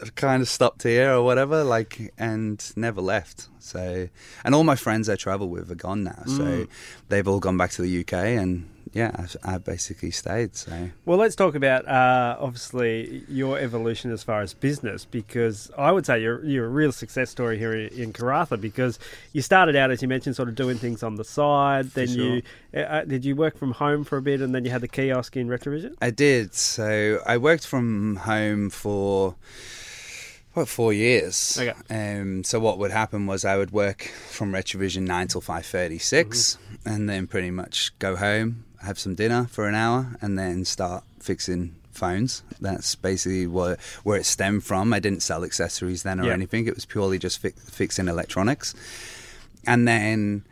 I've 0.00 0.14
kind 0.14 0.42
of 0.42 0.48
stopped 0.48 0.82
here 0.82 1.12
or 1.12 1.22
whatever, 1.22 1.62
like, 1.64 2.12
and 2.18 2.62
never 2.76 3.00
left. 3.00 3.48
So, 3.58 4.08
and 4.44 4.54
all 4.54 4.64
my 4.64 4.76
friends 4.76 5.08
I 5.08 5.16
travel 5.16 5.48
with 5.48 5.70
are 5.70 5.74
gone 5.76 6.04
now. 6.04 6.22
So 6.26 6.42
Mm. 6.42 6.68
they've 7.08 7.28
all 7.28 7.38
gone 7.40 7.56
back 7.56 7.70
to 7.72 7.82
the 7.82 8.00
UK, 8.00 8.12
and 8.38 8.68
yeah, 8.92 9.10
I've, 9.14 9.36
I've 9.42 9.64
basically 9.64 10.10
stayed. 10.10 10.54
So. 10.54 10.90
Well, 11.06 11.18
let's 11.18 11.34
talk 11.34 11.54
about 11.54 11.86
uh, 11.88 12.36
obviously 12.38 13.24
your 13.28 13.58
evolution 13.58 14.10
as 14.10 14.22
far 14.22 14.42
as 14.42 14.52
business, 14.52 15.04
because 15.04 15.70
I 15.78 15.92
would 15.92 16.04
say 16.04 16.20
you're 16.20 16.44
you're 16.44 16.66
a 16.66 16.70
real 16.70 16.92
success 16.92 17.30
story 17.30 17.58
here 17.58 17.72
in, 17.72 18.12
Karratha. 18.12 18.60
Because 18.60 18.98
you 19.32 19.40
started 19.40 19.76
out, 19.76 19.90
as 19.90 20.02
you 20.02 20.08
mentioned, 20.08 20.36
sort 20.36 20.48
of 20.48 20.54
doing 20.54 20.76
things 20.76 21.02
on 21.02 21.14
the 21.14 21.24
side. 21.24 21.86
Then 21.90 22.08
you 22.10 22.42
uh, 22.74 22.80
uh, 22.80 23.04
did 23.04 23.24
you 23.24 23.34
work 23.34 23.56
from 23.56 23.72
home 23.72 24.04
for 24.04 24.18
a 24.18 24.22
bit, 24.22 24.40
and 24.40 24.54
then 24.54 24.64
you 24.64 24.70
had 24.70 24.82
the 24.82 24.88
kiosk 24.88 25.36
in 25.36 25.48
Retrovision. 25.48 25.94
I 26.02 26.10
did. 26.10 26.54
So 26.54 27.20
I 27.26 27.38
worked 27.38 27.66
from 27.66 28.16
home 28.16 28.68
for 28.68 29.36
what 30.54 30.68
four 30.68 30.92
years. 30.92 31.58
Okay. 31.58 31.72
Um, 31.90 32.44
so 32.44 32.60
what 32.60 32.78
would 32.78 32.90
happen 32.90 33.26
was 33.26 33.44
I 33.44 33.56
would 33.56 33.70
work 33.70 34.02
from 34.02 34.52
Retrovision 34.52 35.02
nine 35.02 35.28
till 35.28 35.40
five 35.40 35.66
and 36.84 37.08
then 37.08 37.26
pretty 37.26 37.50
much 37.50 37.96
go 37.98 38.16
home, 38.16 38.64
have 38.84 38.98
some 38.98 39.14
dinner 39.14 39.46
for 39.50 39.66
an 39.68 39.74
hour, 39.74 40.16
and 40.20 40.38
then 40.38 40.64
start 40.64 41.04
fixing 41.20 41.74
phones. 41.92 42.42
That's 42.60 42.94
basically 42.94 43.46
what 43.46 43.78
where 44.02 44.18
it 44.18 44.24
stemmed 44.26 44.64
from. 44.64 44.92
I 44.92 44.98
didn't 45.00 45.22
sell 45.22 45.44
accessories 45.44 46.02
then 46.02 46.20
or 46.20 46.24
Yeah. 46.26 46.32
anything. 46.32 46.66
It 46.66 46.74
was 46.74 46.84
purely 46.86 47.18
just 47.18 47.38
fi- 47.40 47.50
fixing 47.70 48.08
electronics, 48.08 48.74
and 49.66 49.86
then. 49.88 50.44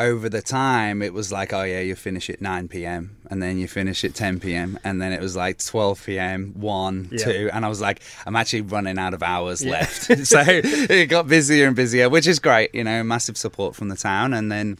over 0.00 0.28
the 0.28 0.42
time 0.42 1.00
it 1.02 1.12
was 1.14 1.30
like 1.30 1.52
oh 1.52 1.62
yeah 1.62 1.78
you 1.78 1.94
finish 1.94 2.28
at 2.28 2.40
9 2.40 2.66
p.m 2.66 3.16
and 3.30 3.40
then 3.40 3.58
you 3.58 3.68
finish 3.68 4.04
at 4.04 4.12
10 4.12 4.40
p.m 4.40 4.76
and 4.82 5.00
then 5.00 5.12
it 5.12 5.20
was 5.20 5.36
like 5.36 5.56
12 5.64 6.04
p.m 6.04 6.52
1 6.56 7.08
Yeah. 7.12 7.24
2 7.24 7.50
and 7.52 7.64
i 7.64 7.68
was 7.68 7.80
like 7.80 8.02
i'm 8.26 8.34
actually 8.34 8.62
running 8.62 8.98
out 8.98 9.14
of 9.14 9.22
hours 9.22 9.64
Yeah. 9.64 9.70
left 9.70 10.26
so 10.32 10.42
it 10.48 11.06
got 11.06 11.28
busier 11.28 11.68
and 11.68 11.76
busier 11.76 12.08
which 12.10 12.26
is 12.26 12.40
great 12.40 12.74
you 12.74 12.82
know 12.82 13.04
massive 13.04 13.36
support 13.36 13.76
from 13.76 13.88
the 13.88 13.94
town 13.94 14.34
and 14.34 14.50
then 14.50 14.78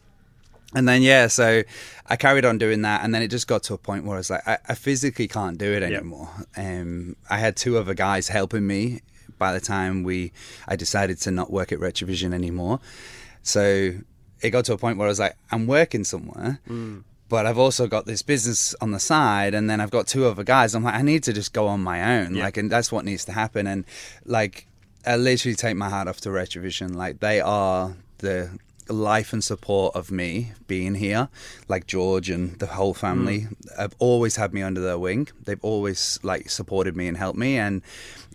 and 0.75 0.89
then 0.89 1.03
yeah 1.03 1.27
so 1.27 1.63
i 2.07 2.17
carried 2.17 2.45
on 2.45 2.59
doing 2.59 2.83
that 2.83 3.03
and 3.05 3.15
then 3.15 3.23
it 3.23 3.29
just 3.29 3.47
got 3.47 3.63
to 3.63 3.75
a 3.75 3.79
point 3.79 4.05
where 4.05 4.17
i 4.17 4.19
was 4.19 4.31
like 4.31 4.47
i, 4.47 4.59
I 4.69 4.75
physically 4.75 5.29
can't 5.29 5.57
do 5.59 5.73
it 5.73 5.83
Yep. 5.83 5.93
anymore 5.93 6.29
um, 6.57 7.17
i 7.31 7.39
had 7.39 7.57
two 7.57 7.79
other 7.79 7.95
guys 7.95 8.29
helping 8.29 8.67
me 8.67 9.01
by 9.39 9.53
the 9.53 9.61
time 9.61 10.03
we 10.03 10.33
i 10.69 10.77
decided 10.77 11.19
to 11.23 11.31
not 11.31 11.51
work 11.51 11.73
at 11.73 11.79
retrovision 11.79 12.33
anymore 12.35 12.81
so 13.43 13.93
it 14.43 14.51
got 14.51 14.65
to 14.67 14.73
a 14.73 14.79
point 14.79 14.99
where 14.99 15.07
i 15.07 15.11
was 15.11 15.21
like 15.21 15.37
i'm 15.51 15.67
working 15.67 16.05
somewhere 16.05 16.59
but 17.31 17.47
I've 17.47 17.59
also 17.59 17.87
got 17.89 18.05
this 18.05 18.21
business 18.21 18.75
on 18.83 18.91
the 18.91 19.01
side, 19.01 19.55
and 19.55 19.69
then 19.69 19.81
I've 19.81 19.91
got 19.91 20.07
two 20.07 20.27
other 20.27 20.45
guys. 20.45 20.75
I'm 20.75 20.85
like, 20.85 20.95
I 20.95 21.01
need 21.01 21.23
to 21.25 21.33
just 21.33 21.55
go 21.55 21.67
on 21.69 21.83
my 21.83 22.19
own, 22.21 22.35
Yeah. 22.35 22.45
like, 22.45 22.59
and 22.59 22.71
that's 22.71 22.93
what 22.93 23.05
needs 23.07 23.25
to 23.25 23.33
happen. 23.33 23.67
And 23.67 23.87
like, 24.27 24.67
I 25.07 25.17
literally 25.17 25.57
take 25.57 25.75
my 25.75 25.89
hat 25.89 26.07
off 26.07 26.21
to 26.21 26.29
Retrovision. 26.29 26.95
Like, 26.95 27.21
they 27.21 27.41
are 27.41 27.97
the 28.19 28.51
life 28.89 29.33
and 29.33 29.43
support 29.43 29.95
of 29.95 30.11
me 30.11 30.53
being 30.67 30.95
here. 30.95 31.29
Like 31.69 31.87
George 31.87 32.31
and 32.31 32.59
the 32.59 32.67
whole 32.67 32.95
family 32.95 33.43
mm. 33.43 33.79
have 33.79 33.95
always 33.99 34.37
had 34.37 34.53
me 34.53 34.63
under 34.63 34.81
their 34.81 34.99
wing. 34.99 35.29
They've 35.45 35.63
always 35.63 36.19
like 36.23 36.51
supported 36.51 36.97
me 36.97 37.09
and 37.09 37.17
helped 37.17 37.39
me, 37.39 37.59
and 37.59 37.83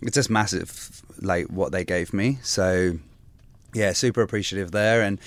it's 0.02 0.14
just 0.14 0.30
massive, 0.30 1.02
like 1.20 1.46
what 1.46 1.72
they 1.72 1.84
gave 1.84 2.12
me. 2.12 2.38
So 2.42 2.98
yeah, 3.74 3.92
super 3.92 4.22
appreciative 4.22 4.72
there. 4.72 5.02
And 5.02 5.18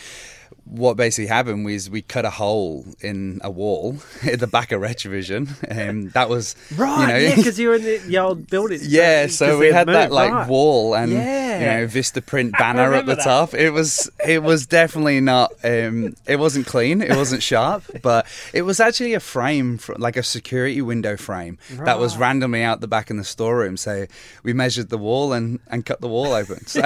what 0.66 0.96
basically 0.96 1.28
happened 1.28 1.66
was 1.66 1.90
we 1.90 2.02
cut 2.02 2.26
a 2.26 2.30
hole 2.30 2.86
in 3.02 3.40
a 3.44 3.52
wall 3.52 3.98
at 4.24 4.40
the 4.40 4.48
back 4.48 4.72
of 4.72 4.82
Retrovision, 4.82 5.50
and 5.68 6.12
that 6.14 6.30
was 6.30 6.56
Right, 6.76 7.02
You 7.02 7.08
know, 7.08 7.18
yeah, 7.18 7.36
because 7.36 7.60
you 7.60 7.68
were 7.70 7.76
in 7.76 7.84
the, 7.84 7.98
the 7.98 8.18
old 8.18 8.48
building. 8.54 8.80
yeah, 8.84 9.28
so 9.28 9.60
we 9.60 9.68
had 9.72 9.88
that 9.88 10.12
like 10.12 10.32
right. 10.32 10.48
wall 10.48 10.94
and 10.96 11.12
Yeah. 11.12 11.60
you 11.60 11.66
know 11.82 11.88
Vistaprint 11.92 12.52
banner 12.58 12.94
at 12.94 13.06
the 13.06 13.16
that. 13.16 13.24
top. 13.24 13.54
It 13.54 13.72
was 13.72 14.10
it 14.26 14.42
was 14.44 14.66
definitely 14.66 15.20
not 15.20 15.52
um 15.64 16.16
it 16.28 16.38
wasn't 16.38 16.66
clean, 16.66 17.02
it 17.02 17.16
wasn't 17.16 17.44
sharp, 17.44 17.84
but 18.02 18.26
it 18.54 18.62
was 18.64 18.80
actually 18.80 19.14
a 19.14 19.20
frame 19.20 19.78
fr 19.78 19.94
like 19.98 20.16
a 20.18 20.24
security 20.24 20.82
window 20.82 21.18
frame 21.18 21.58
that 21.86 22.00
was 22.00 22.18
randomly 22.18 22.64
out 22.64 22.80
the 22.82 22.88
back 22.88 23.10
in 23.10 23.18
the 23.18 23.24
storeroom. 23.24 23.76
So 23.78 24.06
we 24.44 24.54
measured 24.54 24.90
the 24.90 24.98
wall 24.98 25.34
and 25.34 25.60
and 25.68 25.86
cut 25.86 26.00
the 26.02 26.08
wall 26.08 26.34
open. 26.34 26.66
So 26.68 26.82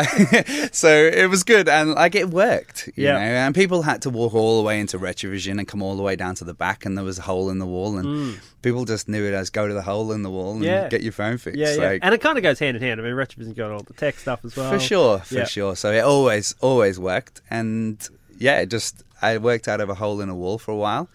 so 0.71 0.89
it 0.89 1.29
was 1.29 1.43
good 1.43 1.69
and 1.69 1.93
like 1.93 2.15
it 2.15 2.29
worked, 2.29 2.87
you 2.95 3.05
Yeah. 3.05 3.13
know. 3.13 3.19
And 3.19 3.55
people 3.55 3.66
had 3.83 4.01
to 4.03 4.09
walk 4.09 4.33
all 4.33 4.57
the 4.57 4.63
way 4.63 4.79
into 4.79 4.97
Retrovision 4.99 5.59
and 5.59 5.67
come 5.67 5.81
all 5.81 5.95
the 5.95 6.03
way 6.03 6.15
down 6.15 6.35
to 6.35 6.43
the 6.45 6.53
back 6.53 6.85
and 6.85 6.97
there 6.97 7.05
was 7.05 7.19
a 7.19 7.21
hole 7.23 7.49
in 7.49 7.59
the 7.59 7.65
wall 7.65 7.97
and 7.97 8.39
people 8.61 8.85
just 8.85 9.07
knew 9.07 9.23
it 9.25 9.33
as 9.33 9.49
go 9.49 9.67
to 9.67 9.73
the 9.73 9.81
hole 9.81 10.11
in 10.11 10.23
the 10.23 10.29
wall 10.29 10.53
and 10.53 10.61
Mm. 10.61 10.65
Yeah. 10.65 10.89
get 10.89 11.01
your 11.03 11.11
phone 11.11 11.37
fixed. 11.37 11.59
Yeah, 11.59 11.73
yeah. 11.75 11.87
Like, 11.89 11.99
and 12.03 12.13
it 12.15 12.21
kind 12.21 12.37
of 12.37 12.43
goes 12.43 12.59
hand 12.59 12.75
in 12.77 12.83
hand. 12.83 12.99
I 12.99 13.03
mean, 13.03 13.13
Retrovision's 13.13 13.53
got 13.53 13.71
all 13.71 13.81
the 13.83 13.93
tech 13.93 14.17
stuff 14.19 14.43
as 14.45 14.55
well. 14.55 14.71
for 14.71 14.79
sure, 14.79 15.19
for 15.19 15.35
Yeah. 15.35 15.45
sure. 15.45 15.75
So 15.75 15.91
it 15.91 15.99
always, 16.03 16.55
always 16.61 16.99
worked, 16.99 17.41
and 17.49 17.97
yeah, 18.39 18.59
it 18.59 18.69
just 18.69 19.03
I 19.21 19.37
worked 19.37 19.67
out 19.67 19.81
of 19.81 19.89
a 19.89 19.95
hole 19.95 20.21
in 20.21 20.29
a 20.29 20.35
wall 20.35 20.57
for 20.57 20.71
a 20.71 20.75
while, 20.77 21.09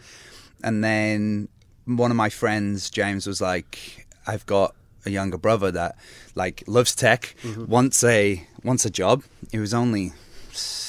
and 0.63 0.83
then 0.83 1.49
one 1.85 2.11
of 2.11 2.17
my 2.17 2.29
friends, 2.31 2.91
James, 2.91 3.27
was 3.27 3.41
like, 3.41 4.07
"I've 4.27 4.45
got 4.47 4.75
a 5.05 5.11
younger 5.11 5.37
brother 5.39 5.71
that 5.73 5.97
like 6.35 6.63
loves 6.67 6.95
tech, 6.95 7.35
Mm-hmm. 7.43 7.67
wants 7.67 8.03
a 8.05 8.47
wants 8.65 8.85
a 8.85 8.91
job. 8.91 9.23
He 9.51 9.59
was 9.59 9.75
only 9.75 10.13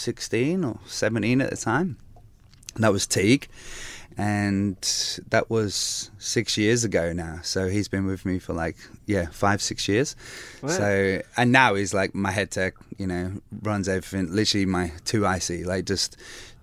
sixteen 0.03 0.63
or 0.63 0.79
seventeen 0.85 1.41
at 1.41 1.49
the 1.49 1.57
time. 1.57 1.97
And 2.75 2.83
that 2.83 2.91
was 2.91 3.07
Teague." 3.07 3.47
And 4.15 4.77
that 5.29 5.49
was 5.49 6.11
six 6.19 6.55
years 6.55 6.83
ago 6.83 7.13
now. 7.13 7.39
So 7.41 7.67
he's 7.67 7.87
been 7.87 8.05
with 8.05 8.27
me 8.27 8.37
for 8.37 8.53
like, 8.53 8.77
yeah, 9.07 9.25
five, 9.31 9.59
six 9.59 9.87
years. 9.87 10.15
Wow. 10.61 10.69
So, 10.69 11.21
and 11.35 11.51
now 11.51 11.73
he's 11.73 11.95
like 11.95 12.13
my 12.13 12.29
head 12.29 12.51
tech, 12.51 12.75
you 12.99 13.07
know, 13.07 13.41
runs 13.63 13.89
everything, 13.89 14.31
literally 14.31 14.67
my 14.67 14.91
two 15.03 15.25
IC, 15.25 15.65
like 15.65 15.85
just, 15.85 16.15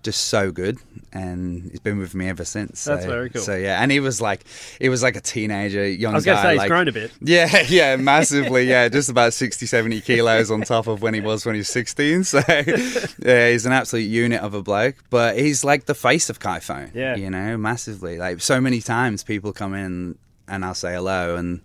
just 0.03 0.29
so 0.29 0.51
good. 0.51 0.79
And 1.13 1.71
he's 1.71 1.81
been 1.81 1.99
with 1.99 2.15
me 2.15 2.29
ever 2.29 2.45
since. 2.45 2.85
That's 2.85 3.03
so, 3.03 3.09
very 3.11 3.31
cool. 3.31 3.43
So 3.43 3.57
yeah, 3.57 3.83
and 3.83 3.91
he 3.91 3.99
was 3.99 4.21
like, 4.21 4.45
he 4.81 4.89
was 4.89 5.03
like 5.03 5.17
a 5.17 5.21
teenager, 5.21 5.87
young 5.89 6.13
I 6.13 6.17
was 6.17 6.25
going 6.25 6.37
to 6.37 6.43
guy, 6.43 6.49
say 6.49 6.53
he's 6.53 6.59
like- 6.59 6.69
grown 6.69 6.89
a 6.89 6.93
bit. 6.93 7.11
yeah, 7.21 7.63
yeah, 7.69 7.97
massively. 8.11 8.65
Yeah, 8.65 8.89
just 8.89 9.09
about 9.09 9.33
60, 9.33 9.67
70 9.67 10.01
kilos 10.03 10.51
on 10.51 10.63
top 10.63 10.87
of 10.87 11.03
when 11.03 11.15
he 11.15 11.21
was 11.21 11.45
when 11.45 11.57
he 11.57 11.61
was 11.61 11.69
16. 11.69 12.25
So, 12.25 12.41
yeah, 12.49 13.51
he's 13.51 13.67
an 13.67 13.73
absolute 13.73 14.03
unit 14.05 14.41
of 14.41 14.55
a 14.55 14.63
bloke. 14.63 14.97
But 15.11 15.37
he's 15.39 15.65
like 15.65 15.87
the 15.87 15.95
face 15.95 16.31
of 16.31 16.39
Kiphone. 16.39 16.95
Yeah. 16.95 17.17
You 17.17 17.31
know, 17.31 17.57
massively. 17.57 18.19
Like, 18.19 18.41
so 18.41 18.61
many 18.61 18.81
times 18.81 19.25
people 19.25 19.53
come 19.53 19.75
in 19.75 20.17
and 20.47 20.65
I'll 20.65 20.75
say 20.75 20.95
hello 20.95 21.37
and 21.37 21.61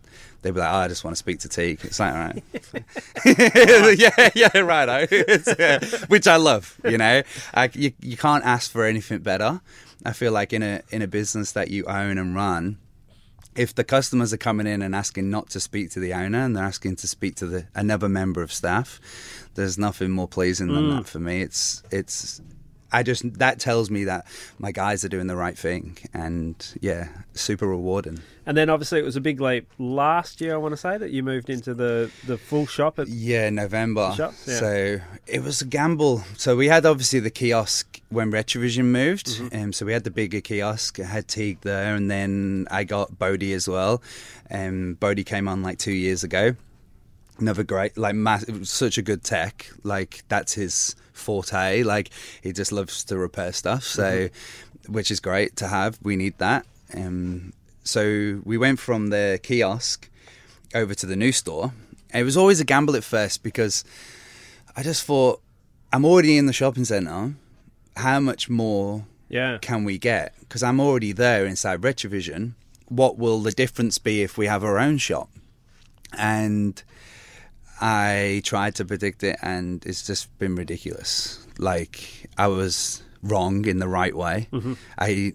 they'll 0.45 0.53
be 0.53 0.59
like, 0.59 0.71
oh, 0.71 0.75
I 0.77 0.87
just 0.87 1.03
want 1.03 1.15
to 1.15 1.19
speak 1.19 1.39
to 1.39 1.49
Teague. 1.49 1.79
It's 1.83 1.99
like, 1.99 2.13
all 2.13 2.19
right. 2.19 2.43
yeah, 3.99 4.29
yeah, 4.35 4.59
right. 4.59 5.09
yeah. 5.59 5.79
Which 6.07 6.27
I 6.27 6.35
love, 6.35 6.79
you 6.87 6.99
know. 6.99 7.23
I, 7.53 7.69
you, 7.73 7.93
you 7.99 8.15
can't 8.15 8.45
ask 8.45 8.71
for 8.71 8.85
anything 8.85 9.19
better. 9.19 9.59
I 10.05 10.11
feel 10.13 10.31
like 10.31 10.53
in 10.53 10.61
a 10.61 10.81
in 10.91 11.01
a 11.01 11.07
business 11.07 11.53
that 11.53 11.71
you 11.71 11.85
own 11.85 12.19
and 12.19 12.35
run, 12.35 12.77
if 13.55 13.73
the 13.73 13.83
customers 13.83 14.31
are 14.33 14.37
coming 14.37 14.67
in 14.67 14.83
and 14.83 14.93
asking 14.93 15.31
not 15.31 15.49
to 15.49 15.59
speak 15.59 15.89
to 15.91 15.99
the 15.99 16.13
owner 16.13 16.39
and 16.45 16.55
they're 16.55 16.63
asking 16.63 16.97
to 16.97 17.07
speak 17.07 17.35
to 17.37 17.47
the 17.47 17.65
another 17.73 18.07
member 18.07 18.43
of 18.43 18.53
staff, 18.53 18.99
there's 19.55 19.79
nothing 19.79 20.11
more 20.11 20.27
pleasing 20.27 20.67
than 20.67 20.83
Mm. 20.83 20.97
that 20.97 21.07
for 21.07 21.19
me. 21.19 21.41
It's 21.41 21.81
it's 21.89 22.39
I 22.91 23.03
just 23.03 23.39
that 23.39 23.59
tells 23.59 23.89
me 23.89 24.05
that 24.05 24.25
my 24.59 24.71
guys 24.71 25.03
are 25.03 25.09
doing 25.09 25.27
the 25.27 25.35
right 25.35 25.57
thing 25.57 25.97
and 26.13 26.55
yeah, 26.81 27.09
super 27.33 27.67
rewarding. 27.67 28.19
And 28.45 28.55
then 28.55 28.69
obviously 28.69 28.99
it 28.99 29.03
was 29.03 29.15
a 29.15 29.21
big 29.21 29.41
leap 29.41 29.67
last 29.79 30.39
year, 30.39 30.53
I 30.53 30.57
want 30.57 30.73
to 30.73 30.77
say, 30.77 30.97
that 30.97 31.09
you 31.09 31.23
moved 31.23 31.49
into 31.49 31.73
the, 31.73 32.11
the 32.27 32.37
full 32.37 32.67
shop. 32.67 32.99
At, 32.99 33.07
Yeah, 33.07 33.49
November. 33.49 34.13
Shops, 34.15 34.47
yeah. 34.47 34.59
So 34.59 34.99
it 35.25 35.41
was 35.41 35.61
a 35.61 35.65
gamble. 35.65 36.23
So 36.37 36.55
we 36.55 36.67
had 36.67 36.85
obviously 36.85 37.19
the 37.19 37.31
kiosk 37.31 38.01
when 38.09 38.31
Retrovision 38.31 38.85
moved. 38.85 39.27
Mm-hmm. 39.27 39.63
Um, 39.63 39.73
so 39.73 39.85
we 39.85 39.93
had 39.93 40.03
the 40.03 40.11
bigger 40.11 40.41
kiosk. 40.41 40.99
I 40.99 41.05
had 41.05 41.27
Teague 41.27 41.61
there, 41.61 41.95
and 41.95 42.09
then 42.09 42.67
I 42.69 42.83
got 42.83 43.17
Bodie 43.17 43.53
as 43.53 43.67
well. 43.67 44.01
Um, 44.51 44.93
Bodie 44.99 45.23
came 45.23 45.47
on 45.47 45.63
like 45.63 45.79
two 45.79 45.93
years 45.93 46.23
ago. 46.23 46.55
Another 47.37 47.63
great, 47.63 47.97
like, 47.97 48.15
mass, 48.15 48.45
such 48.63 48.97
a 48.97 49.01
good 49.01 49.23
tech. 49.23 49.69
Like 49.83 50.23
that's 50.27 50.53
his 50.53 50.95
forte. 51.13 51.83
Like 51.83 52.09
he 52.41 52.53
just 52.53 52.71
loves 52.71 53.03
to 53.05 53.17
repair 53.17 53.51
stuff. 53.51 53.83
So, 53.83 54.29
which 54.87 55.11
is 55.11 55.19
great 55.19 55.55
to 55.57 55.67
have. 55.67 55.99
We 56.01 56.15
need 56.15 56.37
that. 56.37 56.65
Um, 56.93 57.53
so 57.83 58.41
we 58.43 58.57
went 58.57 58.79
from 58.79 59.09
the 59.09 59.39
kiosk 59.43 60.09
over 60.73 60.93
to 60.95 61.05
the 61.05 61.15
new 61.15 61.31
store. 61.31 61.73
It 62.13 62.23
was 62.23 62.37
always 62.37 62.59
a 62.59 62.65
gamble 62.65 62.95
at 62.95 63.03
first 63.03 63.43
because 63.43 63.83
I 64.75 64.83
just 64.83 65.03
thought, 65.03 65.41
I'm 65.91 66.05
already 66.05 66.37
in 66.37 66.45
the 66.45 66.53
shopping 66.53 66.85
centre. 66.85 67.35
How 67.97 68.19
much 68.19 68.49
more 68.49 69.05
yeah. 69.29 69.57
can 69.61 69.83
we 69.83 69.97
get? 69.97 70.33
Because 70.39 70.63
I'm 70.63 70.79
already 70.79 71.11
there 71.11 71.45
inside 71.45 71.81
Retrovision. 71.81 72.53
What 72.87 73.17
will 73.17 73.39
the 73.39 73.51
difference 73.51 73.97
be 73.97 74.21
if 74.21 74.37
we 74.37 74.47
have 74.47 74.63
our 74.63 74.77
own 74.77 74.97
shop? 74.97 75.29
And 76.17 76.81
I 77.81 78.41
tried 78.43 78.75
to 78.75 78.85
predict 78.85 79.23
it, 79.23 79.37
and 79.41 79.85
it's 79.85 80.05
just 80.05 80.37
been 80.39 80.55
ridiculous. 80.55 81.45
Like 81.57 82.29
I 82.37 82.47
was 82.47 83.03
wrong 83.23 83.65
in 83.65 83.79
the 83.79 83.87
right 83.87 84.15
way. 84.15 84.47
Mm-hmm. 84.51 84.73
I, 84.97 85.33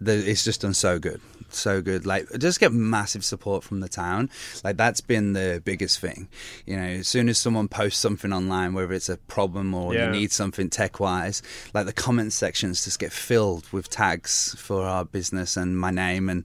the, 0.00 0.14
it's 0.30 0.44
just 0.44 0.60
done 0.62 0.74
so 0.74 0.98
good, 0.98 1.20
so 1.50 1.82
good. 1.82 2.06
Like 2.06 2.26
just 2.38 2.60
get 2.60 2.72
massive 2.72 3.24
support 3.24 3.64
from 3.64 3.80
the 3.80 3.88
town. 3.88 4.30
Like 4.62 4.76
that's 4.76 5.00
been 5.00 5.32
the 5.32 5.60
biggest 5.64 5.98
thing. 5.98 6.28
You 6.66 6.76
know, 6.76 6.82
as 6.82 7.08
soon 7.08 7.28
as 7.28 7.38
someone 7.38 7.68
posts 7.68 7.98
something 8.00 8.32
online, 8.32 8.74
whether 8.74 8.92
it's 8.92 9.08
a 9.08 9.16
problem 9.16 9.74
or 9.74 9.94
Yeah. 9.94 10.06
you 10.06 10.12
need 10.12 10.30
something 10.32 10.70
tech 10.70 11.00
wise, 11.00 11.42
like 11.74 11.86
the 11.86 11.92
comment 11.92 12.32
sections 12.32 12.84
just 12.84 12.98
get 12.98 13.12
filled 13.12 13.70
with 13.72 13.88
tags 13.90 14.54
for 14.58 14.84
our 14.84 15.04
business 15.04 15.56
and 15.56 15.78
my 15.78 15.90
name, 15.90 16.28
and 16.28 16.44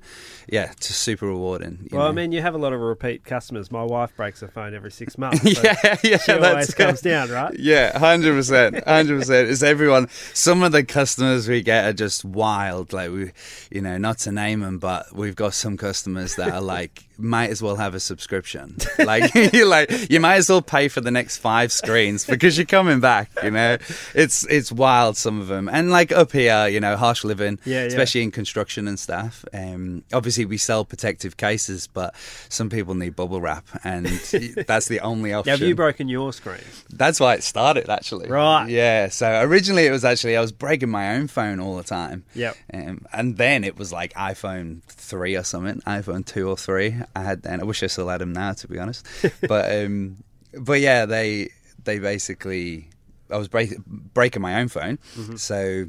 yeah, 0.50 0.72
it's 0.72 0.88
just 0.88 1.00
super 1.04 1.28
rewarding. 1.28 1.88
you 1.92 1.98
Well, 1.98 2.08
I 2.08 2.12
mean, 2.12 2.32
you 2.32 2.42
have 2.42 2.56
a 2.56 2.58
lot 2.58 2.74
of 2.74 2.80
repeat 2.82 3.24
customers. 3.24 3.72
My 3.72 3.84
wife 3.84 4.16
breaks 4.16 4.42
her 4.42 4.48
phone 4.48 4.74
every 4.74 4.92
six 4.92 5.18
months. 5.18 5.42
so 5.42 5.62
yeah, 5.64 5.98
yeah, 6.04 6.18
She 6.18 6.32
always 6.34 6.74
comes 6.74 7.02
down, 7.02 7.30
right? 7.30 7.54
Yeah, 7.58 7.98
hundred 8.00 8.34
percent, 8.34 8.84
hundred 8.88 9.20
percent. 9.20 9.50
It's 9.50 9.64
everyone. 9.64 10.10
Some 10.34 10.64
of 10.64 10.72
the 10.72 10.84
customers 10.84 11.48
we 11.48 11.62
get 11.62 11.86
are 11.86 11.94
just 11.94 12.26
wild. 12.26 12.92
Like 12.94 13.12
we, 13.12 13.32
you 13.72 13.82
know, 13.82 13.98
not 13.98 14.20
to 14.20 14.32
name 14.32 14.62
them, 14.62 14.80
but 14.80 15.16
we've 15.16 15.36
got 15.36 15.54
some 15.54 15.78
customers 15.78 16.36
that 16.36 16.52
are 16.52 16.62
like, 16.62 17.06
might 17.24 17.50
as 17.50 17.62
well 17.62 17.78
have 17.78 17.96
a 17.96 18.00
subscription. 18.00 18.78
Like, 19.04 19.34
you 19.36 19.66
like, 19.70 20.10
you 20.12 20.20
might 20.20 20.36
as 20.36 20.50
well 20.50 20.62
pay 20.62 20.88
for 20.88 21.02
the 21.02 21.12
next 21.12 21.38
five 21.38 21.72
screens 21.72 22.26
because 22.26 22.58
you're 22.58 22.66
coming 22.66 23.00
back. 23.00 23.32
You 23.44 23.52
know, 23.52 23.78
it's 24.14 24.46
it's 24.48 24.72
wild. 24.72 25.18
Some 25.18 25.42
of 25.42 25.48
them, 25.48 25.68
and 25.68 25.90
like 25.90 26.12
up 26.12 26.32
here, 26.32 26.68
you 26.68 26.80
know, 26.80 26.96
harsh 26.96 27.24
living, 27.24 27.60
Yeah, 27.66 27.82
yeah. 27.82 27.88
especially 27.88 28.22
in 28.24 28.32
construction 28.32 28.88
and 28.88 28.98
stuff. 29.00 29.44
Um, 29.54 30.04
obviously, 30.14 30.46
we 30.46 30.58
sell 30.58 30.86
protective 30.86 31.36
cases, 31.38 31.88
but 31.88 32.16
some 32.50 32.70
people 32.70 32.94
need 32.96 33.16
bubble 33.16 33.42
wrap, 33.42 33.66
and 33.84 34.06
that's 34.68 34.88
the 34.88 35.00
only 35.02 35.34
option. 35.34 35.52
Have 35.52 35.62
you 35.68 35.76
broken 35.76 36.08
your 36.08 36.32
screen? 36.32 36.62
That's 36.92 37.20
why 37.20 37.34
it 37.36 37.44
started, 37.44 37.90
actually. 37.90 38.30
Right. 38.30 38.70
Yeah. 38.70 39.10
So 39.10 39.42
originally 39.42 39.86
it 39.86 39.92
was 39.92 40.06
actually 40.06 40.38
I 40.38 40.42
was 40.42 40.52
breaking 40.52 40.90
my 40.90 41.16
own 41.16 41.28
phone 41.28 41.60
all 41.60 41.76
the 41.78 41.84
time. 41.84 42.24
Yep. 42.36 42.56
Um, 42.74 43.06
and 43.12 43.38
then 43.38 43.64
it 43.64 43.78
was 43.78 43.92
like 43.92 44.14
iPhone 44.14 44.82
three 44.88 45.36
or 45.36 45.44
something, 45.44 45.82
iPhone 45.82 46.26
two 46.26 46.48
or 46.48 46.56
three. 46.58 46.96
I 47.16 47.22
had 47.22 47.44
then. 47.44 47.62
I 47.62 47.64
wish 47.64 47.84
I 47.84 47.88
still 47.88 48.08
had 48.10 48.22
them 48.22 48.34
now, 48.34 48.54
to 48.54 48.68
be 48.68 48.80
honest. 48.80 49.06
but 49.48 49.72
um, 49.86 50.24
but 50.60 50.80
yeah, 50.82 51.06
they 51.06 51.50
they 51.84 52.00
basically 52.00 52.90
I 53.30 53.38
was 53.38 53.48
break, 53.48 53.78
breaking 53.86 54.42
my 54.42 54.60
own 54.62 54.68
phone, 54.68 54.98
Mm-hmm. 55.18 55.36
so. 55.38 55.86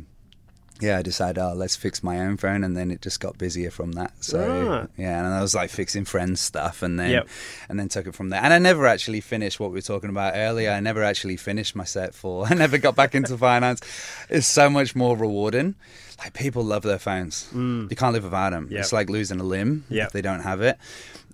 Yeah, 0.80 0.98
I 0.98 1.02
decided, 1.02 1.38
oh, 1.40 1.52
let's 1.54 1.76
fix 1.76 2.02
my 2.02 2.18
own 2.18 2.36
phone, 2.36 2.64
and 2.64 2.76
then 2.76 2.90
it 2.90 3.00
just 3.00 3.20
got 3.20 3.38
busier 3.38 3.70
from 3.70 3.92
that. 3.92 4.12
So 4.24 4.40
Right. 4.40 4.88
yeah, 4.96 5.24
and 5.24 5.32
I 5.32 5.40
was 5.40 5.54
like 5.54 5.70
fixing 5.70 6.04
friends' 6.04 6.40
stuff, 6.40 6.82
and 6.82 6.98
then 6.98 7.10
Yep. 7.10 7.28
and 7.68 7.78
then 7.78 7.88
took 7.88 8.08
it 8.08 8.14
from 8.16 8.30
there. 8.30 8.42
And 8.42 8.52
I 8.52 8.58
never 8.58 8.84
actually 8.86 9.20
finished 9.20 9.60
what 9.60 9.70
we 9.70 9.76
were 9.76 9.82
talking 9.82 10.10
about 10.10 10.32
earlier. 10.34 10.72
I 10.72 10.80
never 10.80 11.04
actually 11.04 11.36
finished 11.36 11.76
my 11.76 11.84
set 11.84 12.12
four. 12.12 12.46
I 12.50 12.54
never 12.54 12.76
got 12.78 12.96
back 12.96 13.14
into 13.14 13.38
finance. 13.38 13.80
It's 14.28 14.48
so 14.48 14.68
much 14.68 14.96
more 14.96 15.16
rewarding. 15.16 15.76
Like 16.18 16.32
people 16.34 16.64
love 16.64 16.82
their 16.82 16.98
phones. 16.98 17.48
Mm. 17.54 17.88
You 17.90 17.96
can't 17.96 18.12
live 18.12 18.24
without 18.24 18.50
them. 18.50 18.68
Yep. 18.70 18.80
It's 18.80 18.92
like 18.92 19.08
losing 19.08 19.38
a 19.40 19.44
limb 19.44 19.84
Yep. 19.90 20.06
if 20.08 20.12
they 20.12 20.22
don't 20.22 20.40
have 20.42 20.60
it. 20.60 20.76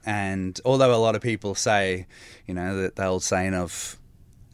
And 0.05 0.59
although 0.65 0.95
a 0.95 0.97
lot 0.97 1.15
of 1.15 1.23
people 1.23 1.55
say, 1.55 2.07
you 2.47 2.55
know, 2.55 2.77
that 2.83 2.97
the 2.97 3.07
old 3.07 3.23
saying 3.23 3.55
of, 3.55 3.97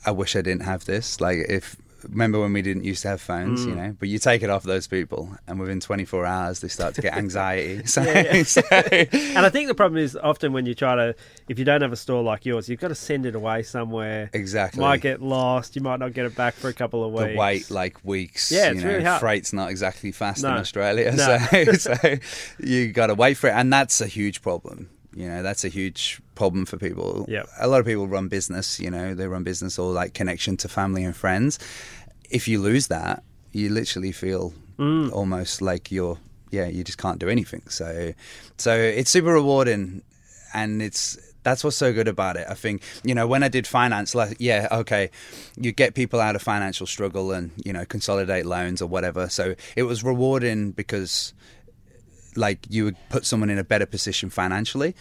"I 0.04 0.10
wish 0.12 0.36
I 0.36 0.42
didn't 0.42 0.62
have 0.64 0.84
this," 0.84 1.20
like 1.20 1.38
if. 1.48 1.76
Remember 2.02 2.38
when 2.40 2.52
we 2.52 2.62
didn't 2.62 2.84
used 2.84 3.02
to 3.02 3.08
have 3.08 3.20
phones, 3.20 3.64
Mm. 3.64 3.68
you 3.68 3.74
know? 3.74 3.96
But 3.98 4.08
you 4.08 4.18
take 4.18 4.42
it 4.42 4.50
off 4.50 4.62
those 4.62 4.86
people, 4.86 5.36
and 5.46 5.58
within 5.58 5.80
24 5.80 6.24
hours, 6.26 6.60
they 6.60 6.68
start 6.68 6.94
to 6.96 7.02
get 7.02 7.14
anxiety. 7.16 7.82
So, 7.86 8.02
Yeah, 8.02 8.34
yeah. 8.36 8.42
so- 8.44 8.62
And 8.70 9.38
I 9.46 9.48
think 9.48 9.68
the 9.68 9.74
problem 9.74 10.02
is 10.02 10.16
often 10.16 10.52
when 10.52 10.66
you 10.66 10.74
try 10.74 10.94
to, 10.94 11.14
if 11.48 11.58
you 11.58 11.64
don't 11.64 11.80
have 11.82 11.92
a 11.92 11.96
store 11.96 12.22
like 12.22 12.44
yours, 12.44 12.68
you've 12.68 12.80
got 12.80 12.88
to 12.88 12.94
send 12.94 13.26
it 13.26 13.34
away 13.34 13.62
somewhere. 13.62 14.30
exactly. 14.32 14.80
Might 14.80 15.00
get 15.00 15.22
lost. 15.22 15.74
You 15.76 15.82
might 15.82 15.98
not 15.98 16.12
get 16.12 16.26
it 16.26 16.34
back 16.36 16.54
for 16.54 16.68
a 16.68 16.72
couple 16.74 17.04
of 17.04 17.12
weeks. 17.12 17.32
the 17.32 17.38
wait 17.38 17.70
like 17.70 18.04
weeks. 18.04 18.52
Yeah, 18.52 18.66
you 18.66 18.72
it's 18.74 18.82
know, 18.82 18.88
really 18.90 19.04
hard. 19.04 19.20
Freight's 19.20 19.52
not 19.52 19.70
exactly 19.70 20.12
fast 20.12 20.44
in 20.44 20.50
Australia, 20.50 21.12
No. 21.12 21.38
so, 21.38 21.72
so 21.94 22.14
you 22.58 22.92
got 22.92 23.08
to 23.08 23.14
wait 23.14 23.34
for 23.34 23.48
it, 23.48 23.52
and 23.54 23.72
that's 23.72 24.00
a 24.00 24.06
huge 24.06 24.42
problem. 24.42 24.90
You 25.16 25.28
know, 25.28 25.42
that's 25.42 25.64
a 25.64 25.68
huge 25.68 26.20
problem 26.34 26.66
for 26.66 26.76
people. 26.76 27.24
Yep. 27.26 27.48
A 27.58 27.66
lot 27.66 27.80
of 27.80 27.86
people 27.86 28.06
run 28.06 28.28
business. 28.28 28.78
You 28.78 28.90
know, 28.90 29.14
they 29.14 29.26
run 29.26 29.42
business 29.44 29.78
or 29.78 29.90
like 29.90 30.12
connection 30.14 30.56
to 30.58 30.68
family 30.68 31.02
and 31.04 31.16
friends. 31.16 31.58
If 32.30 32.46
you 32.46 32.60
lose 32.60 32.88
that, 32.88 33.22
you 33.52 33.70
literally 33.70 34.12
feel 34.12 34.52
Mm. 34.78 35.10
almost 35.10 35.62
like 35.62 35.90
you're 35.90 36.18
yeah, 36.50 36.66
you 36.66 36.84
just 36.84 36.98
can't 36.98 37.18
do 37.18 37.28
anything. 37.30 37.62
So, 37.68 38.12
so 38.58 38.76
it's 38.76 39.10
super 39.10 39.32
rewarding, 39.32 40.02
and 40.52 40.82
it's 40.82 41.16
that's 41.44 41.64
what's 41.64 41.76
so 41.78 41.92
good 41.94 42.08
about 42.08 42.36
it. 42.36 42.46
I 42.50 42.52
think 42.54 42.82
you 43.02 43.14
know 43.14 43.26
when 43.26 43.42
I 43.42 43.48
did 43.48 43.66
finance, 43.66 44.14
like 44.14 44.36
yeah, 44.38 44.68
okay, 44.70 45.10
you 45.56 45.72
get 45.72 45.94
people 45.94 46.20
out 46.20 46.36
of 46.36 46.42
financial 46.42 46.86
struggle 46.86 47.32
and 47.32 47.52
you 47.64 47.72
know 47.72 47.86
consolidate 47.86 48.44
loans 48.44 48.82
or 48.82 48.86
whatever. 48.86 49.30
So 49.30 49.54
it 49.76 49.84
was 49.84 50.04
rewarding 50.04 50.72
because 50.72 51.32
like 52.36 52.66
you 52.68 52.84
would 52.84 52.96
put 53.08 53.24
someone 53.26 53.50
in 53.50 53.58
a 53.58 53.64
better 53.64 53.86
position 53.86 54.30
financially, 54.30 54.94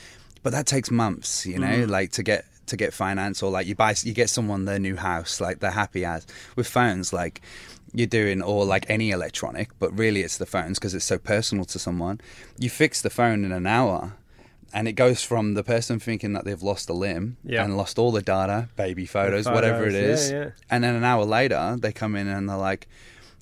but 0.44 0.52
that 0.52 0.66
takes 0.66 0.92
months, 0.92 1.46
you 1.46 1.60
know, 1.60 1.68
mm. 1.68 1.90
like 1.90 2.12
to 2.14 2.24
get 2.24 2.46
to 2.68 2.78
get 2.78 2.94
finance 2.94 3.44
or 3.44 3.52
like 3.52 3.68
you 3.68 3.76
buy 3.76 3.94
you 4.04 4.14
get 4.14 4.30
someone 4.30 4.66
their 4.66 4.80
new 4.80 4.96
house, 4.96 5.40
like 5.40 5.60
they're 5.60 5.72
happy 5.72 6.06
as 6.06 6.26
with 6.56 6.68
phones, 6.68 7.14
like 7.14 7.42
you're 7.94 8.08
doing 8.08 8.42
or 8.42 8.66
like 8.66 8.86
any 8.90 9.12
electronic, 9.12 9.70
but 9.80 9.98
really 9.98 10.22
it's 10.22 10.38
the 10.38 10.46
phones 10.46 10.78
because 10.78 10.94
it's 10.94 11.06
so 11.06 11.18
personal 11.18 11.66
to 11.66 11.80
someone. 11.80 12.20
You 12.58 12.70
fix 12.70 13.02
the 13.02 13.10
phone 13.10 13.46
in 13.46 13.52
an 13.52 13.68
hour. 13.68 14.14
And 14.74 14.90
it 14.90 14.94
goes 14.94 15.24
from 15.24 15.54
the 15.54 15.64
person 15.64 16.02
thinking 16.02 16.34
that 16.34 16.44
they've 16.44 16.62
lost 16.62 16.90
a 16.90 16.94
limb 16.94 17.38
Yeah. 17.46 17.64
and 17.64 17.78
lost 17.78 17.98
all 17.98 18.12
the 18.12 18.22
data, 18.22 18.68
baby 18.76 19.06
photos, 19.06 19.46
whatever 19.46 19.86
it 19.86 19.94
is, 19.96 20.30
yeah, 20.32 20.38
yeah. 20.38 20.50
and 20.70 20.84
then 20.84 20.96
an 20.96 21.04
hour 21.06 21.24
later 21.24 21.78
they 21.80 21.94
come 21.94 22.14
in 22.18 22.28
and 22.28 22.50
they're 22.50 22.58
like, 22.58 22.90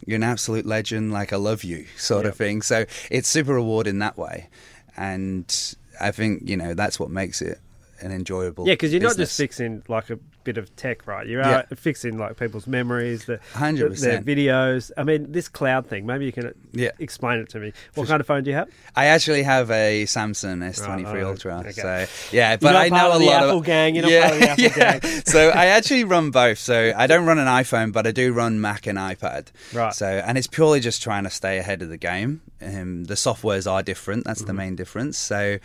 "You're 0.06 0.18
an 0.18 0.24
absolute 0.24 0.66
legend, 0.66 1.12
like 1.12 1.34
I 1.34 1.38
love 1.38 1.64
you," 1.64 1.86
sort 1.98 2.26
Yep. 2.26 2.32
of 2.34 2.38
thing. 2.38 2.62
So 2.62 2.86
it's 3.12 3.28
super 3.28 3.54
rewarding 3.54 4.00
that 4.00 4.18
way, 4.18 4.50
and 4.98 5.76
I 6.00 6.12
think 6.12 6.50
you 6.50 6.58
know 6.58 6.74
that's 6.74 7.00
what 7.00 7.10
makes 7.10 7.42
it 7.42 7.60
an 8.02 8.12
enjoyable. 8.12 8.68
Yeah, 8.68 8.74
because 8.74 8.92
you're 8.92 9.02
not 9.02 9.18
just 9.18 9.38
fixing 9.38 9.84
like 9.88 10.10
a 10.10 10.20
bit 10.44 10.58
of 10.58 10.76
tech, 10.76 11.06
right? 11.08 11.26
You 11.28 11.40
Yeah. 11.40 11.64
are 11.72 11.76
fixing 11.76 12.18
like 12.18 12.38
people's 12.38 12.68
memories, 12.68 13.26
the, 13.26 13.40
Hundred 13.54 13.96
the- 13.96 14.02
their 14.02 14.22
videos. 14.22 14.92
I 14.98 15.04
mean, 15.04 15.32
this 15.32 15.48
cloud 15.48 15.88
thing. 15.88 16.06
Maybe 16.06 16.26
you 16.26 16.32
can 16.32 16.54
Yeah. 16.74 16.92
explain 17.00 17.40
it 17.40 17.50
to 17.50 17.60
me. 17.60 17.74
What 17.96 18.08
kind 18.08 18.20
of 18.22 18.28
phone 18.28 18.44
do 18.44 18.50
you 18.52 18.56
have? 18.58 18.70
I 18.96 19.06
actually 19.06 19.44
have 19.44 19.72
a 19.72 20.04
Samsung 20.06 20.64
S23 20.64 21.04
Right, 21.14 21.24
oh, 21.24 21.30
Ultra, 21.30 21.58
okay. 21.60 21.72
so 21.72 22.06
yeah, 22.32 22.58
but 22.58 22.76
I 22.76 22.90
know 22.90 23.18
a 23.18 23.20
lot 23.20 23.44
Apple 23.44 23.60
of 23.60 23.66
gang, 23.66 23.96
you're 23.96 24.04
not 24.04 24.12
yeah, 24.12 24.22
part 24.30 24.34
of 24.34 24.40
the 24.40 24.50
Apple 24.50 24.64
yeah. 24.78 25.00
gang. 25.00 25.22
so 25.26 25.50
I 25.50 25.66
actually 25.68 26.04
run 26.04 26.32
both. 26.32 26.58
So 26.60 26.94
I 26.96 27.08
don't 27.08 27.26
run 27.26 27.40
an 27.40 27.48
iPhone, 27.48 27.92
but 27.92 28.06
I 28.08 28.12
do 28.12 28.34
run 28.34 28.60
Mac 28.62 28.88
and 28.88 28.98
iPad. 28.98 29.48
Right. 29.74 29.94
So 29.94 30.06
and 30.08 30.38
it's 30.38 30.48
purely 30.48 30.80
just 30.80 31.02
trying 31.04 31.24
to 31.24 31.30
stay 31.30 31.58
ahead 31.58 31.82
of 31.82 31.90
the 31.90 31.98
game. 31.98 32.42
Um, 32.62 33.04
the 33.06 33.16
softwares 33.16 33.70
are 33.70 33.84
different. 33.84 34.24
That's 34.26 34.40
Mm-hmm. 34.42 34.48
the 34.48 34.54
main 34.54 34.76
difference. 34.76 35.18
So, 35.18 35.58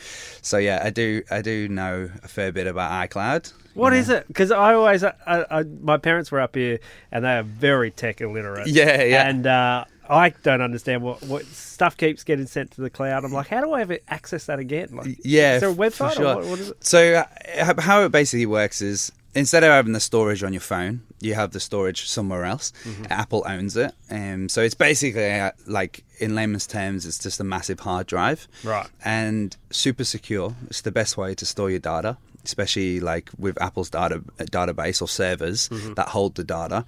so 0.42 0.58
yeah, 0.58 0.82
I 0.84 0.90
do 0.90 1.22
I 1.30 1.42
do 1.42 1.68
know 1.68 2.10
a 2.22 2.28
fair 2.28 2.50
bit 2.52 2.66
about 2.66 2.90
iCloud. 3.10 3.52
What 3.78 3.92
is 3.92 4.08
it? 4.08 4.26
Because 4.28 4.50
I 4.50 4.74
always, 4.74 5.04
I, 5.04 5.14
I, 5.26 5.62
my 5.62 5.96
parents 5.96 6.30
were 6.30 6.40
up 6.40 6.54
here 6.56 6.80
and 7.12 7.24
they 7.24 7.36
are 7.36 7.42
very 7.42 7.90
tech 7.90 8.20
illiterate. 8.20 8.66
Yeah, 8.68 9.02
yeah. 9.02 9.28
And 9.28 9.46
uh, 9.46 9.84
I 10.08 10.30
don't 10.30 10.60
understand 10.62 11.02
what, 11.02 11.22
what 11.22 11.44
stuff 11.46 11.96
keeps 11.96 12.24
getting 12.24 12.46
sent 12.46 12.72
to 12.72 12.80
the 12.80 12.90
cloud. 12.90 13.24
I'm 13.24 13.32
like, 13.32 13.48
how 13.48 13.60
do 13.60 13.72
I 13.72 13.82
ever 13.82 13.98
access 14.08 14.46
that 14.46 14.58
again? 14.58 14.88
Like, 14.92 15.18
Yeah, 15.22 15.56
is 15.56 15.60
there 15.60 15.70
a 15.70 15.74
for 15.74 15.80
website 15.80 16.14
sure. 16.16 16.26
or 16.26 16.44
what, 16.44 16.60
it? 16.60 16.84
So 16.84 17.24
uh, 17.58 17.80
how 17.80 18.02
it 18.04 18.12
basically 18.12 18.46
works 18.46 18.80
is 18.82 19.12
instead 19.34 19.62
of 19.62 19.70
having 19.70 19.92
the 19.92 20.00
storage 20.00 20.42
on 20.42 20.52
your 20.52 20.60
phone, 20.60 21.02
you 21.20 21.34
have 21.34 21.52
the 21.52 21.60
storage 21.60 22.08
somewhere 22.08 22.44
else. 22.44 22.72
Mm-hmm. 22.84 23.04
Apple 23.10 23.44
owns 23.46 23.76
it, 23.76 23.92
um, 24.10 24.48
so 24.48 24.62
it's 24.62 24.74
basically 24.74 25.32
uh, 25.32 25.52
like 25.66 26.04
in 26.18 26.34
layman's 26.34 26.66
terms, 26.66 27.06
it's 27.06 27.18
just 27.18 27.40
a 27.40 27.44
massive 27.44 27.80
hard 27.80 28.06
drive, 28.06 28.48
Right. 28.64 28.86
And 29.04 29.56
super 29.70 30.04
secure. 30.04 30.54
It's 30.68 30.80
the 30.80 30.92
best 30.92 31.16
way 31.16 31.34
to 31.34 31.46
store 31.46 31.70
your 31.70 31.80
data, 31.80 32.16
especially 32.48 32.98
like 33.00 33.30
with 33.38 33.60
Apple's 33.62 33.90
data 33.90 34.18
database 34.38 35.00
or 35.02 35.08
servers 35.08 35.68
Mm-hmm. 35.68 35.94
that 35.94 36.08
hold 36.08 36.34
the 36.34 36.44
data. 36.44 36.84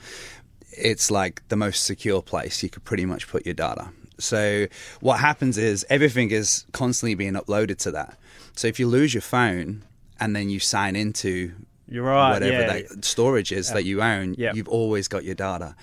It's 0.73 1.11
like 1.11 1.43
the 1.49 1.57
most 1.57 1.85
secure 1.85 2.23
place 2.23 2.63
you 2.63 2.71
could 2.71 2.85
pretty 2.85 3.05
much 3.07 3.29
put 3.29 3.45
your 3.47 3.55
data. 3.55 3.91
So 4.19 4.67
what 5.01 5.19
happens 5.21 5.57
is 5.59 5.85
everything 5.91 6.31
is 6.31 6.65
constantly 6.73 7.15
being 7.15 7.35
uploaded 7.35 7.79
to 7.85 7.91
that. 7.93 8.19
So 8.57 8.69
if 8.69 8.79
you 8.81 8.87
lose 8.89 9.13
your 9.15 9.23
phone 9.23 9.83
and 10.21 10.35
then 10.37 10.49
you 10.51 10.61
sign 10.61 10.95
into 10.97 11.53
You're 11.89 12.05
right. 12.05 12.33
whatever 12.35 12.53
yeah. 12.61 12.67
that 12.73 13.05
storage 13.05 13.51
is 13.53 13.73
that 13.73 13.85
you 13.85 14.01
own, 14.03 14.35
Yeah. 14.39 14.53
You've 14.55 14.69
always 14.69 15.09
got 15.09 15.25
your 15.25 15.35
data. 15.35 15.75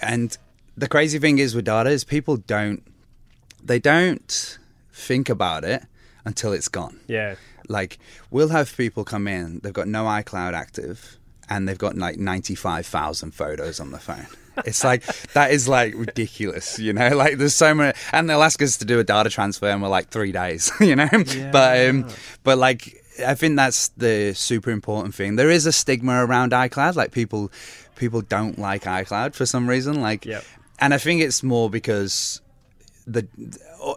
And 0.00 0.36
the 0.76 0.88
crazy 0.88 1.18
thing 1.18 1.38
is 1.38 1.54
with 1.54 1.64
data 1.64 1.90
is 1.90 2.04
people 2.04 2.36
don't 2.36 2.82
they 3.64 3.80
don't 3.80 4.58
think 4.92 5.28
about 5.28 5.64
it 5.64 5.82
until 6.24 6.52
it's 6.52 6.68
gone. 6.68 7.00
yeah. 7.08 7.34
Like 7.68 7.98
we'll 8.30 8.48
have 8.48 8.76
people 8.76 9.04
come 9.04 9.28
in, 9.28 9.60
they've 9.62 9.72
got 9.72 9.88
no 9.88 10.04
iCloud 10.04 10.54
active 10.54 11.18
and 11.50 11.66
they've 11.68 11.78
got 11.78 11.96
like 11.96 12.18
95,000 12.18 13.30
photos 13.32 13.80
on 13.80 13.90
the 13.90 13.98
phone. 13.98 14.26
It's 14.66 14.82
like 14.82 15.04
that 15.34 15.52
is 15.52 15.68
like 15.68 15.94
ridiculous, 15.94 16.78
you 16.80 16.92
know. 16.92 17.10
Like 17.16 17.38
there's 17.38 17.54
so 17.54 17.72
many, 17.74 17.96
and 18.12 18.28
they'll 18.28 18.42
ask 18.42 18.60
us 18.60 18.76
to 18.78 18.84
do 18.84 18.98
a 18.98 19.04
data 19.04 19.30
transfer, 19.30 19.68
and 19.68 19.80
we're 19.80 19.88
like 19.88 20.08
three 20.08 20.32
days, 20.32 20.72
you 20.80 20.96
know. 20.96 21.08
But 21.52 21.88
um, 21.88 22.08
but 22.42 22.58
like 22.58 23.04
I 23.24 23.34
think 23.36 23.54
that's 23.54 23.88
the 23.90 24.32
super 24.34 24.70
important 24.72 25.14
thing. 25.14 25.36
There 25.36 25.48
is 25.50 25.64
a 25.66 25.70
stigma 25.72 26.24
around 26.24 26.50
iCloud, 26.52 26.96
like 26.96 27.12
people 27.12 27.52
people 27.94 28.20
don't 28.20 28.58
like 28.58 28.82
iCloud 28.82 29.34
for 29.34 29.46
some 29.46 29.68
reason, 29.68 30.00
like, 30.00 30.24
Yep. 30.26 30.44
and 30.80 30.92
I 30.92 30.98
think 30.98 31.22
it's 31.22 31.42
more 31.44 31.70
because 31.70 32.40
the 33.06 33.28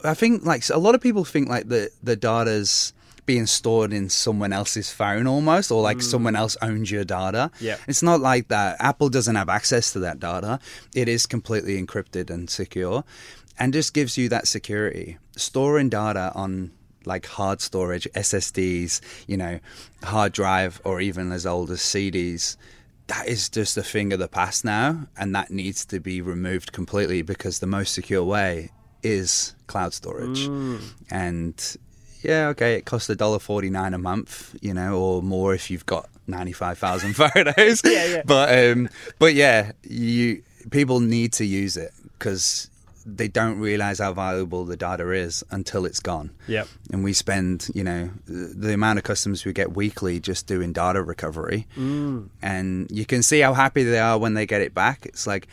I 0.06 0.14
think 0.14 0.46
like 0.46 0.70
a 0.70 0.78
lot 0.78 0.94
of 0.94 1.02
people 1.02 1.26
think 1.26 1.50
like 1.50 1.70
the 1.70 1.90
the 2.04 2.16
data's 2.16 2.94
being 3.26 3.46
stored 3.46 3.94
in 3.94 4.10
someone 4.10 4.52
else's 4.52 4.92
phone 4.92 5.28
almost 5.28 5.72
or 5.72 5.82
like 5.82 6.02
someone 6.02 6.36
else 6.36 6.58
owns 6.62 6.90
your 6.92 7.04
data. 7.04 7.52
Yeah. 7.60 7.78
It's 7.88 8.04
not 8.04 8.20
like 8.20 8.48
that. 8.50 8.78
Apple 8.80 9.10
doesn't 9.10 9.36
have 9.36 9.50
access 9.50 9.94
to 9.94 10.00
that 10.00 10.20
data. 10.20 10.60
It 10.96 11.08
is 11.08 11.26
completely 11.26 11.82
encrypted 11.82 12.30
and 12.30 12.50
secure 12.50 13.04
and 13.60 13.74
just 13.74 13.94
gives 13.94 14.18
you 14.18 14.28
that 14.30 14.48
security. 14.48 15.18
Storing 15.36 15.90
data 15.90 16.32
on 16.36 16.72
like 17.06 17.26
hard 17.26 17.62
storage, 17.62 18.08
SSDs, 18.16 19.02
you 19.28 19.38
know, 19.38 19.60
hard 20.04 20.34
drive 20.34 20.82
or 20.84 21.02
even 21.02 21.32
as 21.32 21.46
old 21.46 21.70
as 21.72 21.80
CDs 21.80 22.58
that 23.08 23.28
is 23.28 23.50
just 23.50 23.76
a 23.76 23.84
thing 23.84 24.14
of 24.14 24.20
the 24.20 24.28
past 24.28 24.64
now, 24.64 25.06
and 25.18 25.36
that 25.36 25.52
needs 25.52 25.84
to 25.86 26.00
be 26.00 26.22
removed 26.22 26.72
completely 26.72 27.22
because 27.22 27.60
the 27.60 27.68
most 27.68 27.94
secure 27.94 28.24
way 28.24 28.70
is 29.04 29.54
cloud 29.68 29.94
storage, 29.94 30.48
Mm. 30.48 30.80
and 31.10 31.78
yeah, 32.24 32.48
okay, 32.50 32.76
it 32.76 32.86
costs 32.86 33.10
a 33.10 33.16
dollar 33.16 33.40
forty 33.40 33.70
nine 33.70 33.94
a 33.94 33.98
month, 33.98 34.56
you 34.62 34.74
know, 34.74 34.98
or 35.00 35.22
more 35.24 35.54
if 35.54 35.70
you've 35.72 35.86
got 35.86 36.10
ninety 36.28 36.54
five 36.54 36.78
thousand 36.78 37.14
photos. 37.16 37.82
Yeah, 37.84 38.06
yeah. 38.06 38.22
But 38.26 38.58
um, 38.72 38.90
but 39.20 39.34
yeah, 39.34 39.72
you 39.84 40.44
people 40.70 41.00
need 41.00 41.34
to 41.34 41.46
use 41.46 41.78
it 41.78 41.92
because 42.18 42.70
they 43.04 43.28
don't 43.28 43.58
realize 43.60 43.98
how 43.98 44.14
valuable 44.14 44.64
the 44.64 44.78
data 44.78 45.10
is 45.10 45.44
until 45.50 45.88
it's 45.88 46.00
gone. 46.00 46.30
Yep. 46.48 46.68
And 46.92 47.04
we 47.04 47.14
spend, 47.14 47.68
you 47.74 47.84
know, 47.84 48.12
the 48.28 48.54
the 48.56 48.74
amount 48.74 49.00
of 49.00 49.04
customers 49.04 49.44
we 49.44 49.54
get 49.54 49.76
weekly 49.76 50.20
just 50.20 50.46
doing 50.46 50.72
data 50.72 51.02
recovery, 51.02 51.66
Mm. 51.76 52.30
and 52.44 52.88
you 52.92 53.06
can 53.06 53.24
see 53.24 53.40
how 53.40 53.54
happy 53.56 53.84
they 53.84 53.98
are 54.00 54.20
when 54.20 54.36
they 54.36 54.46
get 54.46 54.62
it 54.62 54.76
back. 54.76 55.06
It's 55.08 55.26
like, 55.26 55.48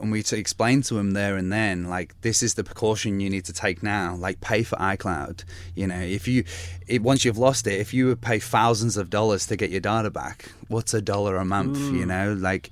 and 0.00 0.12
we 0.12 0.22
to 0.24 0.36
explain 0.36 0.82
to 0.82 0.94
them 0.94 1.12
there 1.12 1.36
and 1.36 1.52
then, 1.52 1.88
like, 1.88 2.20
this 2.20 2.42
is 2.42 2.54
the 2.54 2.64
precaution 2.64 3.20
you 3.20 3.30
need 3.30 3.44
to 3.46 3.52
take 3.52 3.82
now. 3.82 4.14
Like, 4.16 4.40
pay 4.40 4.62
for 4.62 4.76
iCloud. 4.76 5.44
You 5.74 5.86
know, 5.86 6.00
if 6.00 6.26
you, 6.28 6.44
it, 6.86 7.02
once 7.02 7.24
you've 7.24 7.38
lost 7.38 7.66
it, 7.66 7.80
if 7.80 7.94
you 7.94 8.06
would 8.06 8.20
pay 8.20 8.38
thousands 8.38 8.96
of 8.96 9.10
dollars 9.10 9.46
to 9.46 9.56
get 9.56 9.70
your 9.70 9.80
data 9.80 10.10
back, 10.10 10.50
what's 10.68 10.94
a 10.94 11.02
dollar 11.02 11.36
a 11.36 11.44
month? 11.44 11.78
Mm. 11.78 11.98
You 11.98 12.06
know, 12.06 12.34
like. 12.34 12.70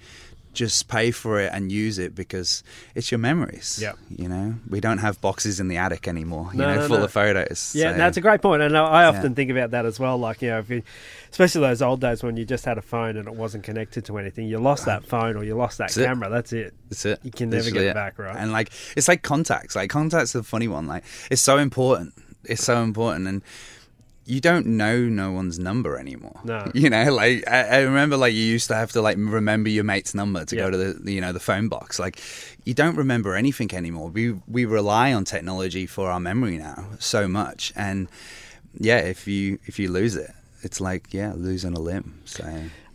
Just 0.54 0.88
pay 0.88 1.10
for 1.10 1.40
it 1.40 1.50
and 1.52 1.70
use 1.70 1.98
it 1.98 2.14
because 2.14 2.62
it's 2.94 3.10
your 3.10 3.18
memories. 3.18 3.78
Yeah. 3.82 3.92
You 4.08 4.28
know, 4.28 4.54
we 4.68 4.80
don't 4.80 4.98
have 4.98 5.20
boxes 5.20 5.58
in 5.60 5.68
the 5.68 5.76
attic 5.76 6.06
anymore. 6.08 6.50
You 6.52 6.58
No, 6.60 6.68
know, 6.74 6.80
no, 6.80 6.88
full 6.88 6.98
no. 6.98 7.04
of 7.04 7.12
photos. 7.12 7.72
Yeah, 7.74 7.92
So- 7.92 7.98
that's 7.98 8.16
a 8.16 8.20
great 8.20 8.40
point, 8.40 8.62
and 8.62 8.76
I 8.78 8.84
I 8.84 9.04
often 9.06 9.32
Yeah. 9.32 9.36
think 9.36 9.50
about 9.50 9.72
that 9.72 9.84
as 9.84 9.98
well. 10.00 10.16
Like 10.16 10.40
you 10.42 10.50
know, 10.50 10.60
if 10.60 10.70
you, 10.70 10.82
especially 11.30 11.60
those 11.62 11.82
old 11.82 12.00
days 12.00 12.22
when 12.22 12.36
you 12.36 12.44
just 12.44 12.64
had 12.64 12.78
a 12.78 12.82
phone 12.82 13.16
and 13.16 13.26
it 13.28 13.34
wasn't 13.34 13.64
connected 13.64 14.04
to 14.06 14.16
anything, 14.18 14.46
you 14.46 14.58
lost 14.58 14.84
that 14.86 15.04
phone 15.04 15.36
or 15.36 15.44
you 15.44 15.54
lost 15.56 15.78
that 15.78 15.88
That's 15.88 15.96
it. 15.98 16.04
camera. 16.06 16.30
That's 16.30 16.52
it. 16.52 16.72
That's 16.88 17.04
it. 17.04 17.18
You 17.24 17.30
can 17.32 17.50
never 17.50 17.64
Literally 17.64 17.80
get 17.80 17.86
it 17.86 17.90
it. 17.90 17.94
back, 17.94 18.18
right? 18.18 18.36
And 18.36 18.52
like 18.52 18.70
it's 18.96 19.08
like 19.08 19.22
contacts. 19.22 19.74
Like 19.76 19.90
contacts 19.90 20.34
are 20.34 20.38
the 20.38 20.44
funny 20.44 20.68
one. 20.68 20.86
Like 20.86 21.04
it's 21.30 21.42
so 21.42 21.58
important. 21.58 22.14
It's 22.44 22.62
so 22.62 22.82
important, 22.82 23.26
and 23.26 23.42
you 24.26 24.40
don't 24.40 24.64
know 24.66 25.00
no 25.00 25.32
one's 25.32 25.58
number 25.58 25.98
anymore. 25.98 26.40
No. 26.44 26.70
You 26.74 26.88
know, 26.90 27.12
like 27.14 27.44
I, 27.48 27.60
I 27.62 27.80
remember, 27.80 28.16
like 28.16 28.32
you 28.34 28.42
used 28.42 28.68
to 28.68 28.74
have 28.74 28.92
to 28.92 29.02
like 29.02 29.16
remember 29.18 29.68
your 29.68 29.84
mate's 29.84 30.14
number 30.14 30.44
to 30.44 30.56
Yeah. 30.56 30.62
go 30.64 30.70
to 30.70 30.76
the 30.94 31.12
you 31.12 31.20
know 31.20 31.32
the 31.32 31.40
phone 31.40 31.68
box. 31.68 31.98
Like 31.98 32.20
you 32.64 32.72
don't 32.74 32.96
remember 32.96 33.34
anything 33.34 33.74
anymore. 33.74 34.08
We 34.08 34.32
we 34.48 34.64
rely 34.64 35.12
on 35.12 35.24
technology 35.24 35.87
for 35.87 36.10
our 36.10 36.20
memory 36.20 36.56
now 36.58 36.87
so 36.98 37.28
much, 37.28 37.72
and 37.76 38.08
yeah, 38.78 38.98
if 38.98 39.28
you 39.28 39.58
if 39.66 39.78
you 39.78 39.90
lose 39.90 40.16
it, 40.16 40.30
it's 40.62 40.80
like 40.80 41.12
yeah, 41.12 41.32
losing 41.37 41.74
a 41.74 41.80
limb. 41.80 42.20
So 42.24 42.44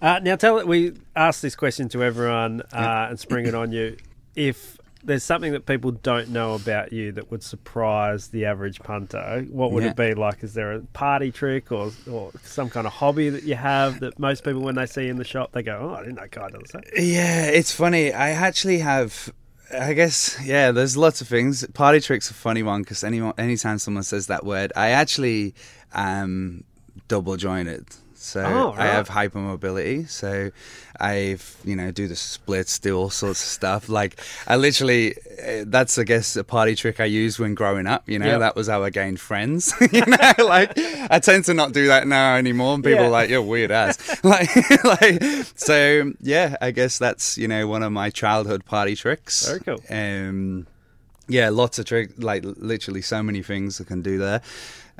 Uh, 0.01 0.19
now, 0.23 0.35
tell 0.37 0.57
it. 0.59 0.65
We 0.67 0.93
ask 1.15 1.41
this 1.41 1.55
question 1.55 1.89
to 1.89 2.01
everyone 2.03 2.61
uh, 2.73 3.07
and 3.09 3.19
spring 3.19 3.45
it 3.45 3.53
on 3.53 3.71
you. 3.73 3.97
If 4.33 4.78
there's 5.03 5.23
something 5.23 5.53
that 5.53 5.65
people 5.65 5.91
don't 5.91 6.29
know 6.29 6.55
about 6.55 6.91
you 6.91 7.11
that 7.13 7.31
would 7.31 7.41
surprise 7.41 8.27
the 8.29 8.45
average 8.45 8.79
punter, 8.79 9.45
what 9.49 9.71
would 9.71 9.83
Yeah. 9.83 9.91
it 9.91 9.95
be? 9.95 10.13
Like, 10.13 10.43
is 10.43 10.53
there 10.53 10.73
a 10.73 10.79
party 10.79 11.31
trick 11.31 11.71
or, 11.71 11.91
or 12.09 12.31
some 12.43 12.69
kind 12.69 12.85
of 12.85 12.93
hobby 12.93 13.29
that 13.29 13.43
you 13.43 13.55
have 13.55 14.01
that 14.01 14.19
most 14.19 14.43
people, 14.43 14.61
when 14.61 14.75
they 14.75 14.85
see 14.85 15.07
in 15.07 15.15
the 15.17 15.23
shop, 15.23 15.53
they 15.53 15.63
go, 15.63 15.77
"Oh, 15.81 15.95
I 15.95 15.99
didn't 16.01 16.15
know 16.15 16.27
Kye 16.27 16.49
does 16.49 16.69
that." 16.73 16.83
Yeah, 16.97 17.45
it's 17.45 17.71
funny. 17.73 18.11
I 18.11 18.31
actually 18.31 18.79
have. 18.79 19.31
I 19.71 19.93
guess 19.93 20.37
yeah. 20.43 20.71
There's 20.71 20.97
lots 20.97 21.21
of 21.21 21.27
things. 21.27 21.65
Party 21.73 21.99
tricks 21.99 22.29
a 22.31 22.33
funny 22.33 22.63
one 22.63 22.81
because 22.81 23.03
anyone, 23.03 23.33
anytime 23.37 23.77
someone 23.77 24.03
says 24.03 24.27
that 24.27 24.43
word, 24.45 24.73
I 24.75 24.89
actually 24.89 25.53
am 25.93 26.63
double 27.07 27.37
jointed. 27.37 27.85
So 28.21 28.43
Oh, 28.43 28.75
I 28.77 28.85
have 28.87 29.07
hypermobility. 29.07 30.09
So 30.09 30.51
I've 30.99 31.55
you 31.63 31.75
know 31.77 31.89
do 31.91 32.07
the 32.07 32.17
splits, 32.17 32.77
do 32.77 32.97
all 32.97 33.09
sorts 33.09 33.41
of 33.41 33.47
stuff. 33.47 33.87
Like 33.87 34.19
I 34.45 34.57
literally, 34.57 35.15
eh, 35.37 35.63
that's 35.65 35.97
I 35.97 36.03
guess 36.03 36.35
a 36.35 36.43
party 36.43 36.75
trick 36.75 36.99
I 36.99 37.05
used 37.05 37.39
when 37.39 37.53
growing 37.55 37.87
up. 37.87 38.09
You 38.09 38.19
know 38.19 38.25
Yep. 38.25 38.39
that 38.41 38.55
was 38.57 38.67
how 38.67 38.83
I 38.83 38.89
gained 38.89 39.21
friends. 39.21 39.73
you 39.93 40.05
know, 40.05 40.33
like 40.45 40.73
I 41.09 41.19
tend 41.19 41.45
to 41.45 41.53
not 41.53 41.71
do 41.71 41.87
that 41.87 42.07
now 42.07 42.35
anymore. 42.35 42.75
And 42.75 42.83
people 42.83 42.99
Yeah. 43.01 43.07
are 43.07 43.09
like 43.11 43.29
you're 43.29 43.41
weird 43.41 43.71
ass. 43.71 43.97
like 44.23 44.49
like 44.83 45.23
so 45.55 46.11
yeah. 46.21 46.57
I 46.59 46.71
guess 46.71 46.97
that's 46.97 47.37
you 47.37 47.47
know 47.47 47.67
one 47.67 47.83
of 47.83 47.91
my 47.93 48.09
childhood 48.09 48.65
party 48.65 48.95
tricks. 48.97 49.47
Very 49.47 49.61
cool. 49.61 49.81
Um, 49.89 50.67
yeah, 51.29 51.49
lots 51.49 51.79
of 51.79 51.85
tricks. 51.85 52.13
Like 52.17 52.43
literally 52.43 53.01
so 53.01 53.23
many 53.23 53.41
things 53.43 53.79
I 53.79 53.85
can 53.85 54.01
do 54.01 54.17
there. 54.17 54.41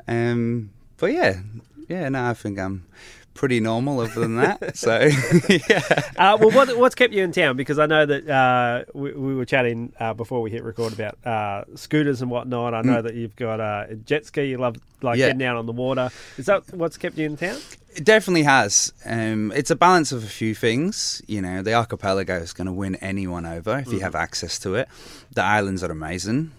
Um, 0.08 0.70
but 0.96 1.12
yeah, 1.12 1.40
yeah. 1.90 2.08
No, 2.08 2.24
I 2.30 2.34
think 2.34 2.58
I'm 2.58 2.86
pretty 3.34 3.60
normal 3.60 4.00
other 4.00 4.20
than 4.20 4.36
that. 4.36 4.76
so 4.76 4.98
yeah. 5.48 5.82
Uh, 6.16 6.36
well, 6.40 6.50
what, 6.50 6.76
what's 6.76 6.94
kept 6.94 7.12
you 7.14 7.22
in 7.22 7.32
town? 7.32 7.56
Because 7.56 7.78
I 7.78 7.86
know 7.86 8.04
that 8.04 8.28
uh, 8.28 8.84
we, 8.92 9.12
we 9.12 9.34
were 9.34 9.44
chatting 9.46 9.92
uh, 10.00 10.12
before 10.14 10.42
we 10.42 10.50
hit 10.50 10.62
record 10.64 10.92
about 10.92 11.16
uh, 11.26 11.64
scooters 11.76 12.22
and 12.22 12.30
whatnot. 12.30 12.74
I 12.74 12.82
know 12.82 13.00
that 13.02 13.14
you've 13.14 13.36
got 13.36 13.60
a 13.60 13.94
jet 14.04 14.26
ski. 14.26 14.44
You 14.46 14.58
love 14.58 14.76
like 15.02 15.16
Mm. 15.16 15.18
Yeah. 15.20 15.26
getting 15.28 15.44
out 15.44 15.56
on 15.56 15.64
the 15.66 15.72
water. 15.72 16.10
Is 16.36 16.46
that 16.46 16.72
what's 16.74 16.98
kept 16.98 17.16
you 17.16 17.24
in 17.26 17.36
town? 17.36 17.58
It 17.96 18.04
definitely 18.04 18.42
has. 18.42 18.92
Um, 19.06 19.50
it's 19.56 19.70
a 19.70 19.76
balance 19.76 20.12
of 20.12 20.22
a 20.22 20.28
few 20.28 20.54
things. 20.54 21.22
You 21.26 21.40
know, 21.40 21.62
the 21.62 21.72
archipelago 21.74 22.36
is 22.36 22.52
going 22.52 22.66
to 22.66 22.72
win 22.72 22.96
anyone 22.96 23.46
over 23.46 23.78
if 23.78 23.90
you 23.92 24.00
have 24.00 24.14
access 24.14 24.58
to 24.60 24.74
it. 24.74 24.88
The 25.32 25.42
islands 25.42 25.82
are 25.82 25.90
amazing. 25.90 26.52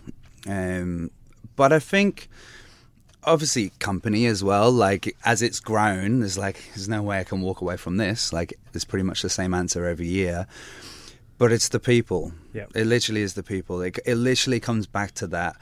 Um, 0.47 1.11
but 1.55 1.71
I 1.71 1.79
think, 1.79 2.29
obviously, 3.23 3.71
company 3.79 4.25
as 4.25 4.43
well. 4.43 4.71
Like, 4.71 5.15
as 5.25 5.41
it's 5.41 5.59
grown, 5.59 6.19
there's 6.19 6.37
like, 6.37 6.61
there's 6.69 6.89
no 6.89 7.01
way 7.01 7.19
I 7.19 7.23
can 7.23 7.41
walk 7.41 7.61
away 7.61 7.77
from 7.77 7.97
this. 7.97 8.33
Like, 8.33 8.57
it's 8.73 8.85
pretty 8.85 9.03
much 9.03 9.21
the 9.21 9.29
same 9.29 9.53
answer 9.53 9.85
every 9.85 10.07
year. 10.07 10.47
But 11.37 11.51
it's 11.51 11.69
the 11.69 11.79
people. 11.79 12.33
Yep. 12.53 12.71
It 12.75 12.85
literally 12.85 13.21
is 13.21 13.33
the 13.33 13.43
people. 13.43 13.81
It, 13.81 13.97
it 14.05 14.15
literally 14.15 14.59
comes 14.59 14.85
back 14.85 15.13
to 15.15 15.27
that. 15.27 15.55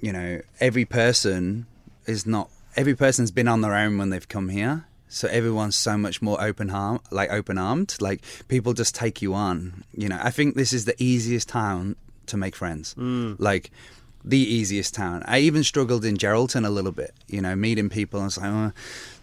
You 0.00 0.12
know, 0.12 0.40
every 0.58 0.84
person 0.84 1.66
is 2.06 2.26
not. 2.26 2.50
Every 2.76 2.94
person's 2.94 3.30
been 3.30 3.48
on 3.48 3.60
their 3.60 3.74
own 3.74 3.98
when 3.98 4.08
they've 4.08 4.28
come 4.28 4.48
here. 4.48 4.86
So 5.08 5.28
everyone's 5.28 5.76
so 5.76 5.98
much 5.98 6.22
more 6.22 6.42
open 6.42 6.70
arm, 6.70 7.00
like 7.10 7.30
open 7.30 7.58
armed. 7.58 7.96
Like 8.00 8.22
people 8.48 8.72
just 8.72 8.94
take 8.94 9.20
you 9.20 9.34
on. 9.34 9.84
You 9.94 10.08
know, 10.08 10.18
I 10.20 10.30
think 10.30 10.54
this 10.54 10.72
is 10.72 10.86
the 10.86 10.94
easiest 11.02 11.50
town 11.50 11.96
to 12.26 12.38
make 12.38 12.56
friends. 12.56 12.94
Mm. 12.94 13.36
Like 13.38 13.70
the 14.24 14.38
easiest 14.38 14.94
town. 14.94 15.22
I 15.26 15.38
even 15.40 15.64
struggled 15.64 16.04
in 16.04 16.16
Geraldton 16.16 16.64
a 16.66 16.70
little 16.70 16.92
bit. 16.92 17.12
You 17.28 17.40
know, 17.40 17.54
meeting 17.56 17.88
people. 17.88 18.20
I 18.20 18.24
was 18.24 18.38
like, 18.38 18.50
oh, 18.50 18.72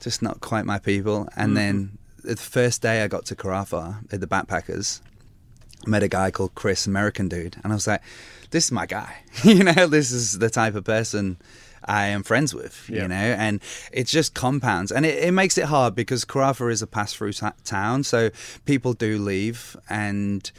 just 0.02 0.22
not 0.22 0.42
quite 0.42 0.66
my 0.66 0.80
people. 0.80 1.28
And 1.38 1.56
then 1.56 1.98
the 2.24 2.36
first 2.36 2.82
day 2.82 3.02
I 3.04 3.08
got 3.08 3.26
to 3.28 3.36
Karratha 3.36 4.00
at 4.12 4.20
the 4.20 4.28
Backpackers, 4.28 5.02
met 5.88 6.04
a 6.04 6.08
guy 6.10 6.32
called 6.32 6.54
Chris, 6.56 6.86
American 6.86 7.30
dude, 7.30 7.56
and 7.64 7.72
I 7.72 7.76
was 7.76 7.88
like, 7.88 8.02
"This 8.52 8.66
is 8.66 8.72
my 8.72 8.86
guy." 8.86 9.16
you 9.44 9.64
know, 9.64 9.88
this 9.88 10.12
is 10.12 10.40
the 10.40 10.50
type 10.50 10.76
of 10.76 10.84
person 10.84 11.38
I 11.86 12.08
am 12.08 12.24
friends 12.24 12.54
with. 12.54 12.90
Yeah. 12.90 13.04
You 13.04 13.08
know, 13.08 13.16
and 13.16 13.62
it 13.94 14.06
just 14.08 14.34
compounds, 14.34 14.92
and 14.92 15.06
it, 15.06 15.24
it 15.24 15.32
makes 15.32 15.58
it 15.58 15.66
hard 15.66 15.96
because 15.96 16.26
Karratha 16.26 16.70
is 16.70 16.82
a 16.82 16.88
pass-through 16.88 17.32
ta- 17.34 17.54
town, 17.64 18.04
so 18.04 18.30
people 18.66 18.92
do 18.92 19.18
leave, 19.18 19.78
and 19.90 20.52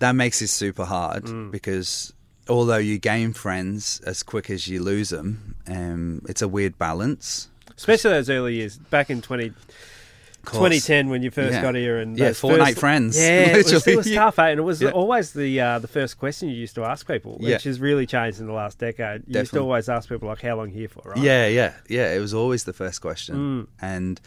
that 0.00 0.12
makes 0.12 0.42
it 0.42 0.48
super 0.48 0.84
hard 0.84 1.24
Mm. 1.24 1.50
because. 1.50 2.12
Although 2.48 2.78
you 2.78 2.98
gain 2.98 3.34
friends 3.34 4.00
as 4.06 4.22
quick 4.22 4.48
as 4.48 4.68
you 4.68 4.82
lose 4.82 5.10
them, 5.10 5.56
um, 5.66 6.22
it's 6.28 6.40
a 6.40 6.48
weird 6.48 6.78
balance. 6.78 7.48
Especially 7.76 8.10
those 8.10 8.30
early 8.30 8.54
years 8.54 8.78
back 8.78 9.10
in 9.10 9.20
20, 9.20 9.48
Of 9.48 9.54
course. 10.50 10.58
2010 10.84 11.08
when 11.10 11.22
you 11.22 11.30
first 11.30 11.54
Yeah. 11.54 11.62
got 11.62 11.74
here 11.74 11.98
and 11.98 12.18
Yeah, 12.18 12.30
Fortnite 12.30 12.66
first- 12.68 12.78
friends, 12.80 13.18
Yeah, 13.18 13.24
it 13.58 13.64
was, 13.64 13.86
it 13.86 13.96
was 13.96 14.10
tough, 14.10 14.38
eh? 14.38 14.48
and 14.50 14.58
it 14.60 14.62
was 14.62 14.80
Yeah. 14.82 14.90
always 14.90 15.32
the 15.32 15.60
uh, 15.60 15.78
the 15.78 15.88
first 15.88 16.18
question 16.18 16.48
you 16.48 16.56
used 16.56 16.74
to 16.76 16.84
ask 16.84 17.06
people, 17.06 17.32
which 17.38 17.48
Yeah. 17.48 17.58
has 17.70 17.80
really 17.80 18.06
changed 18.06 18.40
in 18.40 18.46
the 18.46 18.52
last 18.52 18.78
decade. 18.78 19.22
You 19.26 19.40
used 19.40 19.52
to 19.52 19.60
always 19.60 19.88
ask 19.88 20.08
people 20.08 20.28
like, 20.28 20.42
"How 20.42 20.56
long 20.56 20.70
here 20.70 20.88
for?" 20.88 21.02
Right? 21.10 21.18
Yeah, 21.18 21.46
yeah, 21.46 21.72
yeah. 21.88 22.12
It 22.16 22.20
was 22.20 22.34
always 22.34 22.64
the 22.64 22.72
first 22.72 23.00
question, 23.00 23.34
Mm. 23.36 23.66
and 23.80 24.20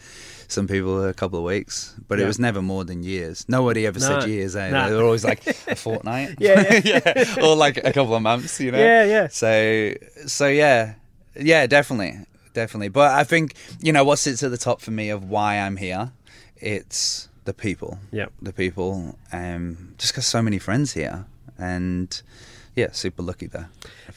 some 0.48 0.66
people 0.68 1.04
a 1.04 1.14
couple 1.14 1.38
of 1.38 1.44
weeks, 1.44 1.94
but 2.08 2.20
it 2.20 2.26
was 2.26 2.38
never 2.38 2.60
more 2.62 2.84
than 2.84 3.02
years. 3.02 3.44
Nobody 3.48 3.86
ever 3.86 3.98
No. 3.98 4.06
said 4.20 4.28
years. 4.28 4.54
Eh? 4.54 4.70
No. 4.70 4.88
They 4.88 4.94
were 4.96 5.04
always 5.04 5.24
like 5.24 5.40
a 5.68 5.74
fortnight, 5.76 6.36
Yeah, 6.38 6.80
yeah, 6.84 7.42
or 7.42 7.56
like 7.56 7.78
a 7.78 7.92
couple 7.92 8.14
of 8.14 8.22
months. 8.22 8.60
You 8.60 8.70
know, 8.72 8.78
Yeah, 8.78 9.04
yeah. 9.04 9.28
So, 9.28 9.94
so 10.26 10.46
yeah, 10.48 10.94
yeah, 11.34 11.66
definitely, 11.66 12.18
definitely. 12.52 12.88
But 12.88 13.12
I 13.12 13.24
think 13.24 13.54
you 13.80 13.92
know 13.92 14.04
what 14.04 14.18
sits 14.18 14.42
at 14.42 14.50
the 14.50 14.58
top 14.58 14.80
for 14.80 14.90
me 14.90 15.10
of 15.10 15.28
why 15.28 15.58
I'm 15.58 15.76
here. 15.76 16.12
It's 16.56 17.28
the 17.44 17.52
people. 17.52 17.98
Yeah, 18.10 18.26
the 18.40 18.52
people. 18.52 19.18
Um, 19.32 19.94
just 19.98 20.14
got 20.14 20.24
so 20.24 20.42
many 20.42 20.58
friends 20.58 20.92
here, 20.92 21.26
and 21.58 22.22
yeah, 22.74 22.92
super 22.92 23.22
lucky 23.22 23.46
there. 23.46 23.68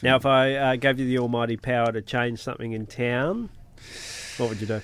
Now, 0.02 0.16
if 0.16 0.26
I 0.26 0.54
uh, 0.54 0.76
gave 0.76 0.98
you 0.98 1.06
the 1.06 1.18
almighty 1.18 1.56
power 1.56 1.92
to 1.92 2.02
change 2.02 2.42
something 2.42 2.72
in 2.72 2.86
town, 2.86 3.50
what 4.38 4.48
would 4.48 4.60
you 4.60 4.66
do? 4.66 4.80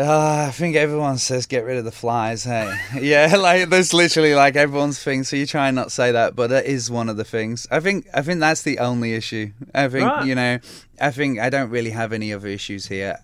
Uh, 0.00 0.46
I 0.48 0.50
think 0.52 0.76
everyone 0.76 1.18
says 1.18 1.44
get 1.46 1.64
rid 1.64 1.76
of 1.76 1.84
the 1.84 1.92
flies. 1.92 2.44
Hey, 2.44 2.74
yeah, 3.00 3.36
like 3.38 3.68
that's 3.68 3.92
literally 3.92 4.34
like 4.34 4.56
everyone's 4.56 5.02
thing. 5.02 5.24
So 5.24 5.36
you 5.36 5.46
try 5.46 5.68
and 5.68 5.76
not 5.76 5.92
say 5.92 6.12
that, 6.12 6.34
but 6.34 6.48
that 6.48 6.64
is 6.64 6.90
one 6.90 7.08
of 7.10 7.16
the 7.18 7.24
things. 7.24 7.66
I 7.70 7.80
think 7.80 8.06
I 8.14 8.22
think 8.22 8.40
that's 8.40 8.62
the 8.62 8.78
only 8.78 9.12
issue. 9.14 9.52
I 9.74 9.88
think 9.88 10.06
Right. 10.06 10.26
you 10.26 10.34
know, 10.34 10.58
I 11.00 11.10
think 11.10 11.38
I 11.38 11.50
don't 11.50 11.70
really 11.70 11.90
have 11.90 12.12
any 12.12 12.32
other 12.32 12.48
issues 12.48 12.86
here. 12.86 13.18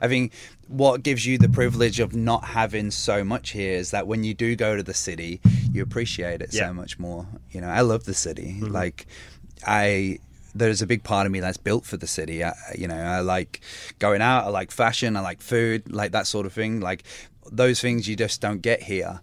I 0.00 0.08
think 0.08 0.32
what 0.66 1.02
gives 1.02 1.24
you 1.26 1.38
the 1.38 1.48
privilege 1.48 1.98
of 2.00 2.14
not 2.14 2.44
having 2.44 2.90
so 2.90 3.24
much 3.24 3.50
here 3.50 3.74
is 3.74 3.90
that 3.92 4.06
when 4.06 4.22
you 4.24 4.34
do 4.34 4.54
go 4.56 4.76
to 4.76 4.82
the 4.82 4.94
city, 4.94 5.40
you 5.72 5.82
appreciate 5.82 6.42
it 6.42 6.52
Yeah. 6.52 6.68
so 6.68 6.74
much 6.74 6.98
more. 6.98 7.26
You 7.50 7.60
know, 7.60 7.68
I 7.68 7.80
love 7.80 8.04
the 8.04 8.14
city. 8.14 8.58
Like, 8.60 9.06
I 9.66 10.18
there's 10.54 10.82
a 10.82 10.86
big 10.86 11.02
part 11.02 11.26
of 11.26 11.32
me 11.32 11.40
that's 11.40 11.56
built 11.56 11.84
for 11.84 11.96
the 11.96 12.06
city. 12.06 12.42
I, 12.44 12.54
you 12.76 12.88
know, 12.88 12.96
I 12.96 13.20
like 13.20 13.60
going 13.98 14.22
out. 14.22 14.44
I 14.44 14.48
like 14.48 14.70
fashion. 14.70 15.16
I 15.16 15.20
like 15.20 15.40
food, 15.40 15.92
like 15.92 16.12
that 16.12 16.26
sort 16.26 16.46
of 16.46 16.52
thing. 16.52 16.80
Like 16.80 17.04
those 17.50 17.80
things 17.80 18.08
you 18.08 18.16
just 18.16 18.40
don't 18.40 18.62
get 18.62 18.82
here. 18.82 19.20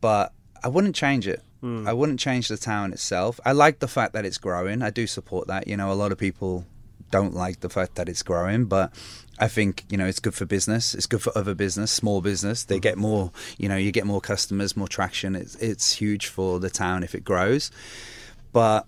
But 0.00 0.32
I 0.62 0.68
wouldn't 0.68 0.94
change 0.94 1.26
it. 1.26 1.42
Hmm. 1.60 1.86
I 1.86 1.92
wouldn't 1.92 2.20
change 2.20 2.48
the 2.48 2.56
town 2.56 2.92
itself. 2.92 3.38
I 3.44 3.52
like 3.52 3.80
the 3.80 3.88
fact 3.88 4.12
that 4.14 4.24
it's 4.24 4.38
growing. 4.38 4.82
I 4.82 4.90
do 4.90 5.06
support 5.06 5.48
that. 5.48 5.66
You 5.66 5.76
know, 5.76 5.92
a 5.92 5.94
lot 5.94 6.12
of 6.12 6.18
people 6.18 6.64
don't 7.10 7.34
like 7.34 7.60
the 7.60 7.68
fact 7.68 7.96
that 7.96 8.08
it's 8.08 8.22
growing, 8.22 8.66
but 8.66 8.92
I 9.38 9.48
think 9.48 9.84
you 9.88 9.98
know 9.98 10.06
it's 10.06 10.20
good 10.20 10.34
for 10.34 10.46
business. 10.46 10.94
It's 10.94 11.06
good 11.06 11.22
for 11.22 11.36
other 11.36 11.54
business, 11.54 11.90
small 11.90 12.20
business. 12.20 12.64
They 12.64 12.78
get 12.78 12.96
more. 12.96 13.32
You 13.58 13.68
know, 13.68 13.76
you 13.76 13.92
get 13.92 14.06
more 14.06 14.20
customers, 14.20 14.76
more 14.76 14.88
traction. 14.88 15.34
It's 15.34 15.56
it's 15.56 15.94
huge 15.94 16.26
for 16.26 16.60
the 16.60 16.70
town 16.70 17.02
if 17.02 17.14
it 17.14 17.24
grows. 17.24 17.70
But 18.52 18.86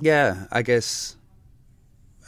yeah, 0.00 0.46
I 0.50 0.62
guess 0.62 1.16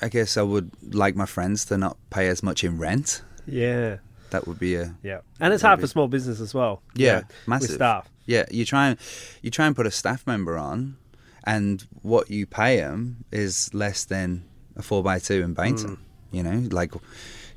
I 0.01 0.09
guess 0.09 0.37
I 0.37 0.43
would 0.43 0.71
like 0.95 1.17
my 1.17 1.27
friends 1.27 1.65
to 1.67 1.79
not 1.79 1.97
pay 2.11 2.29
as 2.29 2.43
much 2.43 2.65
in 2.65 2.79
rent. 2.79 3.23
Yeah. 3.47 3.99
That 4.31 4.47
would 4.47 4.59
be 4.59 4.75
a 4.75 4.95
Yeah. 5.03 5.21
And 5.41 5.53
it's 5.53 5.63
hard 5.63 5.81
for 5.81 5.87
small 5.87 6.09
business 6.09 6.41
as 6.41 6.53
well. 6.53 6.83
Yeah, 6.95 7.21
know, 7.21 7.23
massive. 7.47 7.71
With 7.71 7.77
staff. 7.77 8.09
Yeah, 8.27 8.45
you 8.51 8.65
try 8.65 8.89
and 8.89 8.99
you 9.41 9.51
try 9.51 9.67
and 9.67 9.77
put 9.77 9.87
a 9.87 9.91
staff 9.91 10.27
member 10.27 10.59
on, 10.59 10.97
and 11.45 11.85
what 12.03 12.29
you 12.29 12.45
pay 12.45 12.79
them 12.79 13.25
is 13.31 13.73
less 13.73 14.05
than 14.05 14.45
a 14.75 14.83
four 14.83 15.03
by 15.03 15.21
two 15.21 15.43
in 15.43 15.55
Baynton. 15.55 15.91
Mm. 15.91 15.99
You 16.33 16.43
know, 16.43 16.69
like 16.71 16.93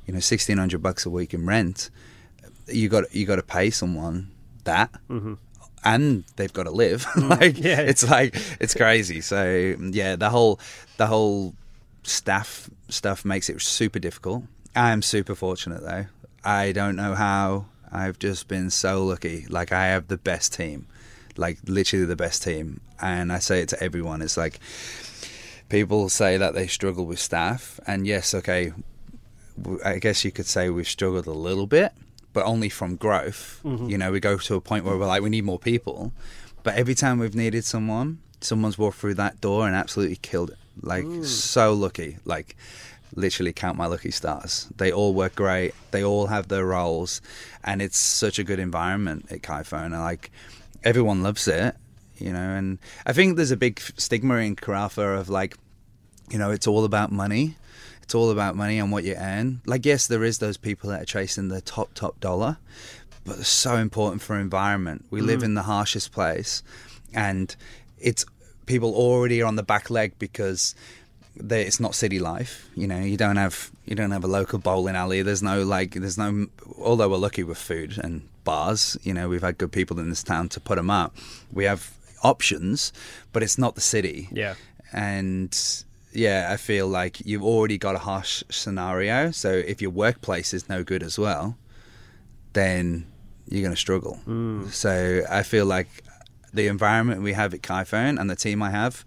you 0.06 0.14
know, 0.14 0.20
sixteen 0.20 0.58
hundred 0.58 0.80
bucks 0.80 1.04
a 1.04 1.10
week 1.10 1.34
in 1.34 1.44
rent. 1.44 1.90
You 2.68 2.88
got 2.88 3.12
you 3.12 3.26
got 3.26 3.36
to 3.36 3.42
pay 3.42 3.70
someone 3.70 4.30
that, 4.62 4.92
mm-hmm. 5.08 5.34
And 5.84 6.24
they've 6.36 6.52
got 6.52 6.64
to 6.64 6.70
live. 6.70 7.04
Mm. 7.14 7.30
like 7.40 7.58
Yeah. 7.58 7.80
it's 7.80 8.08
like 8.08 8.36
it's 8.60 8.74
crazy. 8.74 9.20
So 9.20 9.74
yeah, 9.80 10.16
the 10.16 10.30
whole 10.30 10.60
the 10.96 11.06
whole 11.06 11.54
staff 12.02 12.68
stuff 12.88 13.24
makes 13.24 13.48
it 13.48 13.60
super 13.62 13.98
difficult. 13.98 14.44
I 14.74 14.90
am 14.92 15.02
super 15.02 15.34
fortunate 15.34 15.82
though. 15.82 16.06
I 16.44 16.72
don't 16.72 16.96
know 16.96 17.14
how. 17.14 17.66
I've 17.92 18.18
just 18.18 18.46
been 18.48 18.70
so 18.70 19.04
lucky. 19.04 19.46
Like 19.48 19.72
I 19.72 19.86
have 19.88 20.06
the 20.08 20.16
best 20.16 20.52
team, 20.54 20.86
like 21.36 21.58
literally 21.66 22.04
the 22.06 22.14
best 22.16 22.42
team, 22.44 22.80
and 23.00 23.32
I 23.32 23.40
say 23.40 23.60
it 23.62 23.68
to 23.70 23.82
everyone. 23.82 24.22
It's 24.22 24.36
like 24.36 24.60
people 25.68 26.08
say 26.08 26.36
that 26.36 26.54
they 26.54 26.66
struggle 26.68 27.04
with 27.04 27.18
staff, 27.18 27.80
and 27.86 28.06
yes, 28.06 28.32
okay, 28.32 28.72
I 29.84 29.98
guess 29.98 30.24
you 30.24 30.30
could 30.30 30.46
say 30.46 30.70
we've 30.70 30.88
struggled 30.88 31.26
a 31.26 31.32
little 31.32 31.66
bit, 31.66 31.92
but 32.32 32.44
only 32.46 32.68
from 32.68 32.96
growth. 32.96 33.60
Mm-hmm. 33.64 33.88
You 33.88 33.98
know, 33.98 34.12
we 34.12 34.20
go 34.20 34.38
to 34.38 34.54
a 34.54 34.60
point 34.60 34.84
where 34.84 34.96
we're 34.96 35.06
like, 35.06 35.22
we 35.22 35.30
need 35.30 35.44
more 35.44 35.58
people, 35.58 36.12
but 36.62 36.74
every 36.74 36.94
time 36.94 37.18
we've 37.18 37.34
needed 37.34 37.64
someone, 37.64 38.18
someone's 38.40 38.78
walked 38.78 38.98
through 38.98 39.14
that 39.14 39.40
door 39.40 39.66
and 39.66 39.74
absolutely 39.74 40.16
killed 40.16 40.50
it. 40.50 40.58
Like 40.82 41.04
mm. 41.04 41.24
so 41.24 41.72
lucky, 41.72 42.18
like 42.24 42.56
literally 43.14 43.52
count 43.52 43.76
my 43.76 43.86
lucky 43.86 44.10
stars. 44.10 44.68
They 44.76 44.92
all 44.92 45.14
work 45.14 45.34
great. 45.34 45.74
They 45.90 46.04
all 46.04 46.28
have 46.28 46.48
their 46.48 46.64
roles, 46.64 47.20
and 47.64 47.82
it's 47.82 47.98
such 47.98 48.38
a 48.38 48.44
good 48.44 48.58
environment 48.58 49.26
at 49.30 49.42
Kiphone. 49.42 49.86
And 49.86 49.94
uh, 49.94 50.00
like 50.00 50.30
everyone 50.84 51.22
loves 51.22 51.48
it, 51.48 51.76
you 52.16 52.32
know. 52.32 52.38
And 52.38 52.78
I 53.06 53.12
think 53.12 53.36
there's 53.36 53.50
a 53.50 53.56
big 53.56 53.80
stigma 53.80 54.36
in 54.36 54.56
Karratha 54.56 55.18
of 55.18 55.28
like, 55.28 55.56
you 56.30 56.38
know, 56.38 56.50
it's 56.50 56.66
all 56.66 56.84
about 56.84 57.12
money. 57.12 57.56
It's 58.10 58.14
all 58.16 58.32
about 58.32 58.56
money 58.56 58.80
and 58.80 58.90
what 58.90 59.04
you 59.04 59.14
earn. 59.14 59.60
Like, 59.66 59.86
yes, 59.86 60.08
there 60.08 60.24
is 60.24 60.38
those 60.38 60.56
people 60.56 60.90
that 60.90 61.02
are 61.02 61.04
chasing 61.04 61.46
the 61.46 61.60
top 61.60 61.94
top 61.94 62.18
dollar, 62.18 62.56
but 63.24 63.38
it's 63.38 63.48
so 63.48 63.76
important 63.76 64.20
for 64.20 64.36
environment. 64.36 65.04
We 65.10 65.20
live 65.20 65.42
mm. 65.42 65.44
in 65.44 65.54
the 65.54 65.62
harshest 65.62 66.10
place, 66.10 66.64
and 67.14 67.54
it's 68.00 68.26
people 68.66 68.96
already 68.96 69.40
are 69.42 69.46
on 69.46 69.54
the 69.54 69.62
back 69.62 69.90
leg 69.90 70.14
because 70.18 70.74
they, 71.36 71.62
it's 71.62 71.78
not 71.78 71.94
city 71.94 72.18
life. 72.18 72.68
You 72.74 72.88
know, 72.88 72.98
you 72.98 73.16
don't 73.16 73.36
have 73.36 73.70
you 73.86 73.94
don't 73.94 74.10
have 74.10 74.24
a 74.24 74.26
local 74.26 74.58
bowling 74.58 74.96
alley. 74.96 75.22
There's 75.22 75.44
no 75.44 75.62
like 75.62 75.92
there's 75.92 76.18
no. 76.18 76.48
Although 76.80 77.10
we're 77.10 77.16
lucky 77.16 77.44
with 77.44 77.58
food 77.58 77.96
and 78.02 78.28
bars, 78.42 78.98
you 79.04 79.14
know, 79.14 79.28
we've 79.28 79.40
had 79.40 79.56
good 79.56 79.70
people 79.70 80.00
in 80.00 80.08
this 80.08 80.24
town 80.24 80.48
to 80.48 80.58
put 80.58 80.74
them 80.74 80.90
up. 80.90 81.14
We 81.52 81.62
have 81.62 81.92
options, 82.24 82.92
but 83.32 83.44
it's 83.44 83.56
not 83.56 83.76
the 83.76 83.80
city 83.80 84.28
Yeah. 84.32 84.56
and 84.92 85.56
yeah, 86.12 86.48
I 86.50 86.56
feel 86.56 86.88
like 86.88 87.20
you've 87.24 87.44
already 87.44 87.78
got 87.78 87.94
a 87.94 87.98
harsh 87.98 88.42
scenario. 88.50 89.30
So 89.30 89.50
if 89.52 89.80
your 89.80 89.90
workplace 89.90 90.52
is 90.52 90.68
no 90.68 90.82
good 90.82 91.02
as 91.02 91.18
well, 91.18 91.56
then 92.52 93.06
you're 93.48 93.62
going 93.62 93.74
to 93.74 93.80
struggle. 93.80 94.18
Mm. 94.26 94.70
So 94.72 95.22
I 95.30 95.42
feel 95.42 95.66
like 95.66 95.88
the 96.52 96.66
environment 96.66 97.22
we 97.22 97.32
have 97.32 97.54
at 97.54 97.62
Kiphone 97.62 98.20
and 98.20 98.28
the 98.28 98.36
team 98.36 98.62
I 98.62 98.70
have, 98.70 99.04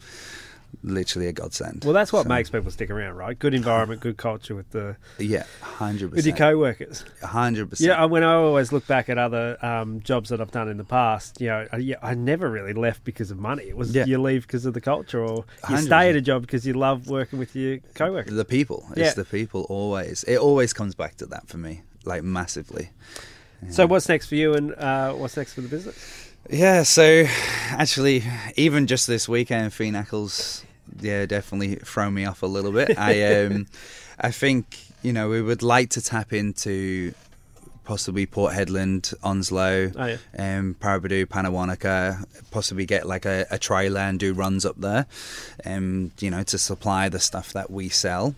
literally 0.81 1.27
a 1.27 1.31
godsend. 1.33 1.83
Well, 1.85 1.93
that's 1.93 2.11
what 2.11 2.23
So, 2.23 2.29
makes 2.29 2.49
people 2.49 2.71
stick 2.71 2.89
around, 2.89 3.15
right? 3.15 3.37
Good 3.37 3.53
environment, 3.53 4.01
good 4.01 4.17
culture 4.17 4.55
with 4.55 4.69
the 4.71 4.95
yeah, 5.19 5.43
hundred 5.61 6.11
percent 6.11 6.15
with 6.15 6.25
your 6.25 6.35
co-workers. 6.35 7.05
hundred 7.23 7.69
percent. 7.69 7.89
Yeah, 7.89 8.05
when 8.05 8.23
I 8.23 8.33
always 8.33 8.71
look 8.71 8.87
back 8.87 9.09
at 9.09 9.17
other 9.17 9.57
um, 9.65 9.99
jobs 10.01 10.29
that 10.29 10.41
I've 10.41 10.51
done 10.51 10.67
in 10.69 10.77
the 10.77 10.83
past, 10.83 11.39
you 11.39 11.47
know, 11.47 11.67
I, 11.71 11.95
I 12.01 12.13
never 12.15 12.49
really 12.49 12.73
left 12.73 13.03
because 13.03 13.29
of 13.31 13.37
money. 13.37 13.63
It 13.65 13.77
was 13.77 13.93
Yeah. 13.93 14.05
you 14.05 14.17
leave 14.21 14.43
because 14.47 14.65
of 14.65 14.73
the 14.73 14.81
culture, 14.81 15.19
or 15.23 15.45
you 15.69 15.75
100%. 15.75 15.85
stay 15.85 16.09
at 16.09 16.15
a 16.15 16.21
job 16.21 16.41
because 16.41 16.65
you 16.65 16.73
love 16.73 17.07
working 17.07 17.39
with 17.39 17.55
your 17.55 17.79
co-workers. 17.95 18.33
the 18.33 18.45
people. 18.45 18.85
It's 18.91 18.99
Yeah. 18.99 19.13
the 19.13 19.25
people 19.25 19.65
always. 19.69 20.23
It 20.27 20.37
always 20.37 20.73
comes 20.73 20.95
back 20.95 21.15
to 21.17 21.25
that 21.27 21.47
for 21.47 21.57
me, 21.57 21.81
like 22.05 22.23
massively. 22.23 22.89
So, 23.69 23.85
what's 23.87 24.09
next 24.09 24.27
for 24.27 24.35
you, 24.35 24.53
and 24.55 24.73
uh, 24.75 25.13
what's 25.13 25.37
next 25.37 25.53
for 25.53 25.61
the 25.61 25.69
business? 25.69 26.32
Yeah, 26.49 26.83
so 26.83 27.25
actually, 27.71 28.23
even 28.57 28.85
just 28.87 29.07
this 29.07 29.29
weekend, 29.29 29.73
Phoenacles, 29.73 30.63
yeah, 30.99 31.25
definitely 31.25 31.75
throw 31.75 32.11
me 32.11 32.25
off 32.25 32.43
a 32.43 32.47
little 32.47 32.71
bit. 32.71 32.97
I, 32.97 33.21
um, 33.45 33.67
I 34.19 34.31
think 34.31 34.77
you 35.01 35.13
know 35.13 35.29
we 35.29 35.41
would 35.41 35.63
like 35.63 35.89
to 35.91 36.01
tap 36.01 36.33
into 36.33 37.13
possibly 37.85 38.25
Port 38.25 38.53
Hedland, 38.53 39.13
Onslow, 39.23 39.91
Oh, 39.95 40.05
yeah. 40.05 40.17
um, 40.57 40.75
Paraburdoo, 40.79 41.25
Pannawonica, 41.25 42.23
possibly 42.51 42.85
get 42.85 43.05
like 43.05 43.25
a, 43.25 43.45
a 43.51 43.57
trailer 43.57 43.99
and 44.01 44.17
do 44.19 44.33
runs 44.33 44.65
up 44.65 44.77
there, 44.77 45.05
um, 45.65 46.11
you 46.19 46.29
know, 46.31 46.43
to 46.43 46.57
supply 46.57 47.09
the 47.09 47.19
stuff 47.19 47.51
that 47.53 47.69
we 47.69 47.89
sell. 47.89 48.35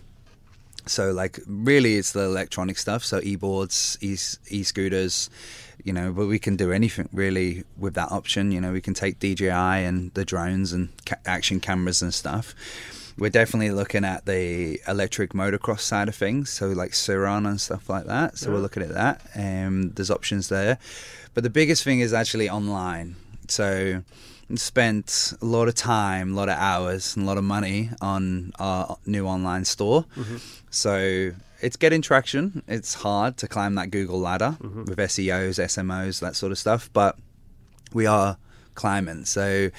So 0.86 1.12
like 1.12 1.38
really 1.46 1.94
it's 1.96 2.10
the 2.12 2.22
electronic 2.24 2.76
stuff, 2.78 3.04
so 3.04 3.20
e-boards, 3.22 3.96
e- 4.00 4.16
e-scooters, 4.48 5.30
you 5.86 5.92
know, 5.92 6.12
but 6.12 6.26
we 6.26 6.38
can 6.38 6.56
do 6.56 6.72
anything 6.72 7.08
really 7.12 7.62
with 7.78 7.94
that 7.94 8.10
option, 8.10 8.50
you 8.50 8.60
know, 8.60 8.72
we 8.72 8.80
can 8.80 8.92
take 8.92 9.20
DJI 9.20 9.50
and 9.50 10.12
the 10.14 10.24
drones 10.24 10.72
and 10.72 10.88
ca- 11.06 11.22
action 11.24 11.60
cameras 11.60 12.02
and 12.02 12.12
stuff. 12.12 12.54
We're 13.16 13.30
definitely 13.30 13.70
looking 13.70 14.04
at 14.04 14.26
the 14.26 14.80
electric 14.88 15.32
motocross 15.32 15.80
side 15.80 16.08
of 16.08 16.16
things, 16.16 16.50
so 16.50 16.68
like 16.68 16.92
Sur-Ron 16.92 17.46
and 17.46 17.60
stuff 17.60 17.88
like 17.88 18.04
that. 18.06 18.36
So 18.36 18.50
we're 18.50 18.58
looking 18.58 18.82
at 18.82 18.94
that. 18.94 19.22
Um, 19.36 19.92
there's 19.94 20.10
options 20.10 20.48
there, 20.48 20.78
but 21.32 21.44
the 21.44 21.50
biggest 21.50 21.84
thing 21.84 22.00
is 22.00 22.12
actually 22.12 22.50
online. 22.50 23.14
So 23.48 24.02
spent 24.56 25.32
a 25.40 25.44
lot 25.44 25.68
of 25.68 25.74
time, 25.76 26.32
a 26.32 26.36
lot 26.36 26.48
of 26.48 26.58
hours, 26.58 27.16
and 27.16 27.24
a 27.24 27.26
lot 27.28 27.38
of 27.38 27.44
money 27.44 27.90
on 28.00 28.52
our 28.58 28.98
new 29.06 29.26
online 29.26 29.64
store. 29.64 30.04
So 30.70 31.30
it's 31.60 31.76
getting 31.76 32.02
traction. 32.02 32.62
It's 32.68 32.94
hard 32.94 33.36
to 33.38 33.48
climb 33.48 33.74
that 33.76 33.90
Google 33.90 34.20
ladder 34.20 34.56
mm-hmm. 34.60 34.84
with 34.84 34.98
E 34.98 35.28
SEOs, 35.28 35.58
SMOs, 35.58 36.20
that 36.20 36.36
sort 36.36 36.52
of 36.52 36.58
stuff, 36.58 36.90
but 36.92 37.16
we 37.92 38.06
are 38.06 38.36
climbing. 38.74 39.24
So 39.24 39.70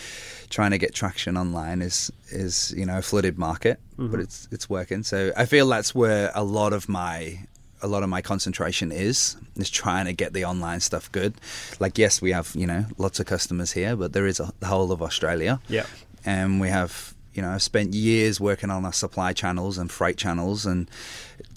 trying 0.50 0.72
to 0.72 0.78
get 0.78 0.94
traction 0.94 1.38
online 1.38 1.82
is 1.82 2.12
is 2.30 2.74
you 2.76 2.86
know 2.86 2.98
a 2.98 3.02
flooded 3.02 3.38
market, 3.38 3.80
but 3.96 4.04
mm-hmm. 4.04 4.22
it's 4.22 4.48
it's 4.52 4.70
working. 4.70 5.04
So 5.04 5.32
I 5.38 5.46
feel 5.46 5.68
that's 5.68 5.96
where 5.96 6.32
a 6.36 6.44
lot 6.44 6.74
of 6.74 6.90
my 6.90 7.40
a 7.82 7.88
lot 7.88 8.04
of 8.04 8.10
my 8.10 8.22
concentration 8.22 8.92
is 8.92 9.38
is 9.56 9.70
trying 9.70 10.06
to 10.06 10.14
get 10.14 10.34
the 10.34 10.44
online 10.46 10.82
stuff 10.82 11.12
good. 11.12 11.36
Like 11.80 11.98
yes, 11.98 12.22
we 12.22 12.32
have 12.32 12.52
you 12.56 12.68
know 12.68 12.86
lots 12.98 13.20
of 13.20 13.26
customers 13.26 13.72
here, 13.72 13.96
but 13.96 14.14
there 14.14 14.28
is 14.28 14.40
a, 14.40 14.52
the 14.60 14.68
whole 14.68 14.92
of 14.92 15.02
Australia 15.02 15.62
Yeah, 15.70 15.86
and 16.26 16.60
we 16.60 16.70
have 16.70 17.14
you 17.38 17.44
know 17.44 17.52
I've 17.52 17.62
spent 17.62 17.94
years 17.94 18.42
working 18.42 18.72
on 18.72 18.84
our 18.84 18.92
supply 18.92 19.32
channels 19.32 19.78
and 19.78 19.92
freight 19.92 20.18
channels 20.18 20.66
and 20.66 20.90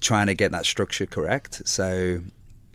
trying 0.02 0.26
to 0.26 0.34
get 0.34 0.52
that 0.52 0.66
structure 0.66 1.06
correct. 1.06 1.62
So 1.66 2.20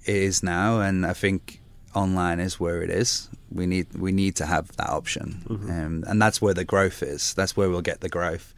it 0.03 0.15
is 0.15 0.41
now 0.41 0.81
and 0.81 1.05
I 1.05 1.13
think 1.13 1.61
online 1.93 2.39
is 2.39 2.59
where 2.59 2.81
it 2.81 2.89
is. 2.89 3.29
We 3.51 3.67
need 3.67 3.93
we 3.93 4.11
need 4.11 4.35
to 4.37 4.45
have 4.47 4.75
that 4.77 4.89
option. 4.89 5.43
Um, 5.69 6.03
and 6.07 6.19
that's 6.19 6.41
where 6.41 6.55
the 6.55 6.65
growth 6.65 7.03
is. 7.03 7.35
That's 7.35 7.55
where 7.55 7.69
we'll 7.69 7.81
get 7.81 8.01
the 8.01 8.09
growth. 8.09 8.53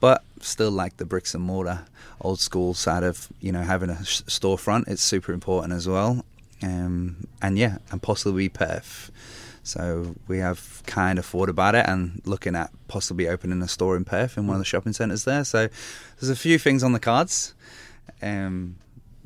But 0.00 0.24
still 0.40 0.72
like 0.72 0.96
the 0.96 1.06
bricks 1.06 1.32
and 1.32 1.44
mortar 1.44 1.84
old 2.20 2.40
school 2.40 2.74
side 2.74 3.04
of 3.04 3.28
you 3.40 3.52
know 3.52 3.62
having 3.62 3.90
a 3.90 3.94
storefront 4.02 4.88
it's 4.88 5.02
super 5.02 5.32
important 5.32 5.72
as 5.72 5.86
well. 5.86 6.24
Um, 6.60 7.28
and 7.40 7.56
yeah 7.56 7.78
and 7.92 8.02
possibly 8.02 8.48
Perth 8.48 9.12
so 9.62 10.14
we 10.26 10.38
have 10.38 10.82
kind 10.86 11.18
of 11.18 11.26
thought 11.26 11.48
about 11.48 11.74
it 11.74 11.86
and 11.86 12.20
looking 12.24 12.56
at 12.56 12.70
possibly 12.88 13.28
opening 13.28 13.62
a 13.62 13.68
store 13.68 13.96
in 13.96 14.04
Perth 14.04 14.36
in 14.36 14.46
one 14.46 14.56
of 14.56 14.60
the 14.60 14.64
shopping 14.64 14.92
centres 14.92 15.24
there. 15.24 15.44
So 15.44 15.68
there's 16.18 16.30
a 16.30 16.36
few 16.36 16.58
things 16.58 16.82
on 16.82 16.92
the 16.92 16.98
cards. 16.98 17.54
Um, 18.20 18.76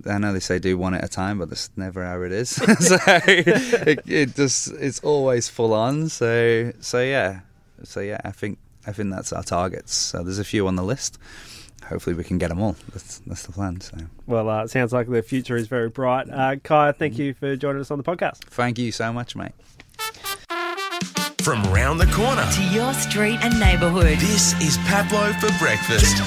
I 0.05 0.18
know 0.18 0.33
they 0.33 0.40
say 0.40 0.59
do 0.59 0.77
one 0.77 0.94
at 0.94 1.03
a 1.03 1.09
time, 1.09 1.38
but 1.38 1.49
that's 1.49 1.70
never 1.77 2.05
how 2.05 2.20
it 2.22 2.33
is. 2.33 2.51
so 2.51 2.99
it, 3.07 4.03
it, 4.07 4.35
just 4.37 4.72
it's 4.72 5.01
always 5.01 5.49
full 5.49 5.72
on. 5.72 6.11
So 6.11 6.72
so 6.81 7.01
yeah, 7.01 7.40
so 7.83 8.01
yeah, 8.01 8.20
I 8.22 8.31
think 8.31 8.59
I 8.87 8.92
think 8.92 9.11
that's 9.11 9.33
our 9.33 9.42
targets. 9.42 9.94
So 9.94 10.22
there's 10.22 10.38
a 10.38 10.44
few 10.44 10.68
on 10.68 10.77
the 10.77 10.85
list. 10.85 11.18
Hopefully 11.88 12.14
we 12.14 12.25
can 12.25 12.37
get 12.37 12.49
them 12.49 12.61
all. 12.61 12.77
That's 12.92 13.20
that's 13.20 13.46
the 13.46 13.53
plan. 13.53 13.81
So 13.81 13.96
well, 14.27 14.51
uh, 14.51 14.64
it 14.64 14.70
sounds 14.70 14.92
like 14.92 15.09
the 15.09 15.22
future 15.22 15.57
is 15.57 15.66
very 15.66 15.88
bright. 15.88 16.29
Uh, 16.29 16.57
Kye, 16.57 16.92
thank 16.92 17.14
mm-hmm. 17.14 17.22
you 17.22 17.35
for 17.35 17.57
joining 17.57 17.81
us 17.81 17.90
on 17.90 17.96
the 17.96 18.05
podcast. 18.05 18.38
Thank 18.44 18.79
you 18.79 18.92
so 18.92 19.12
much, 19.14 19.35
mate. 19.35 19.53
From 21.47 21.63
round 21.73 22.01
the 22.01 22.09
corner 22.09 22.45
to 22.55 22.63
your 22.75 22.93
street 22.93 23.39
and 23.41 23.61
neighbourhood. 23.61 24.19
This 24.19 24.61
is 24.61 24.79
Pablo 24.79 25.33
for 25.35 25.57
breakfast. 25.61 26.21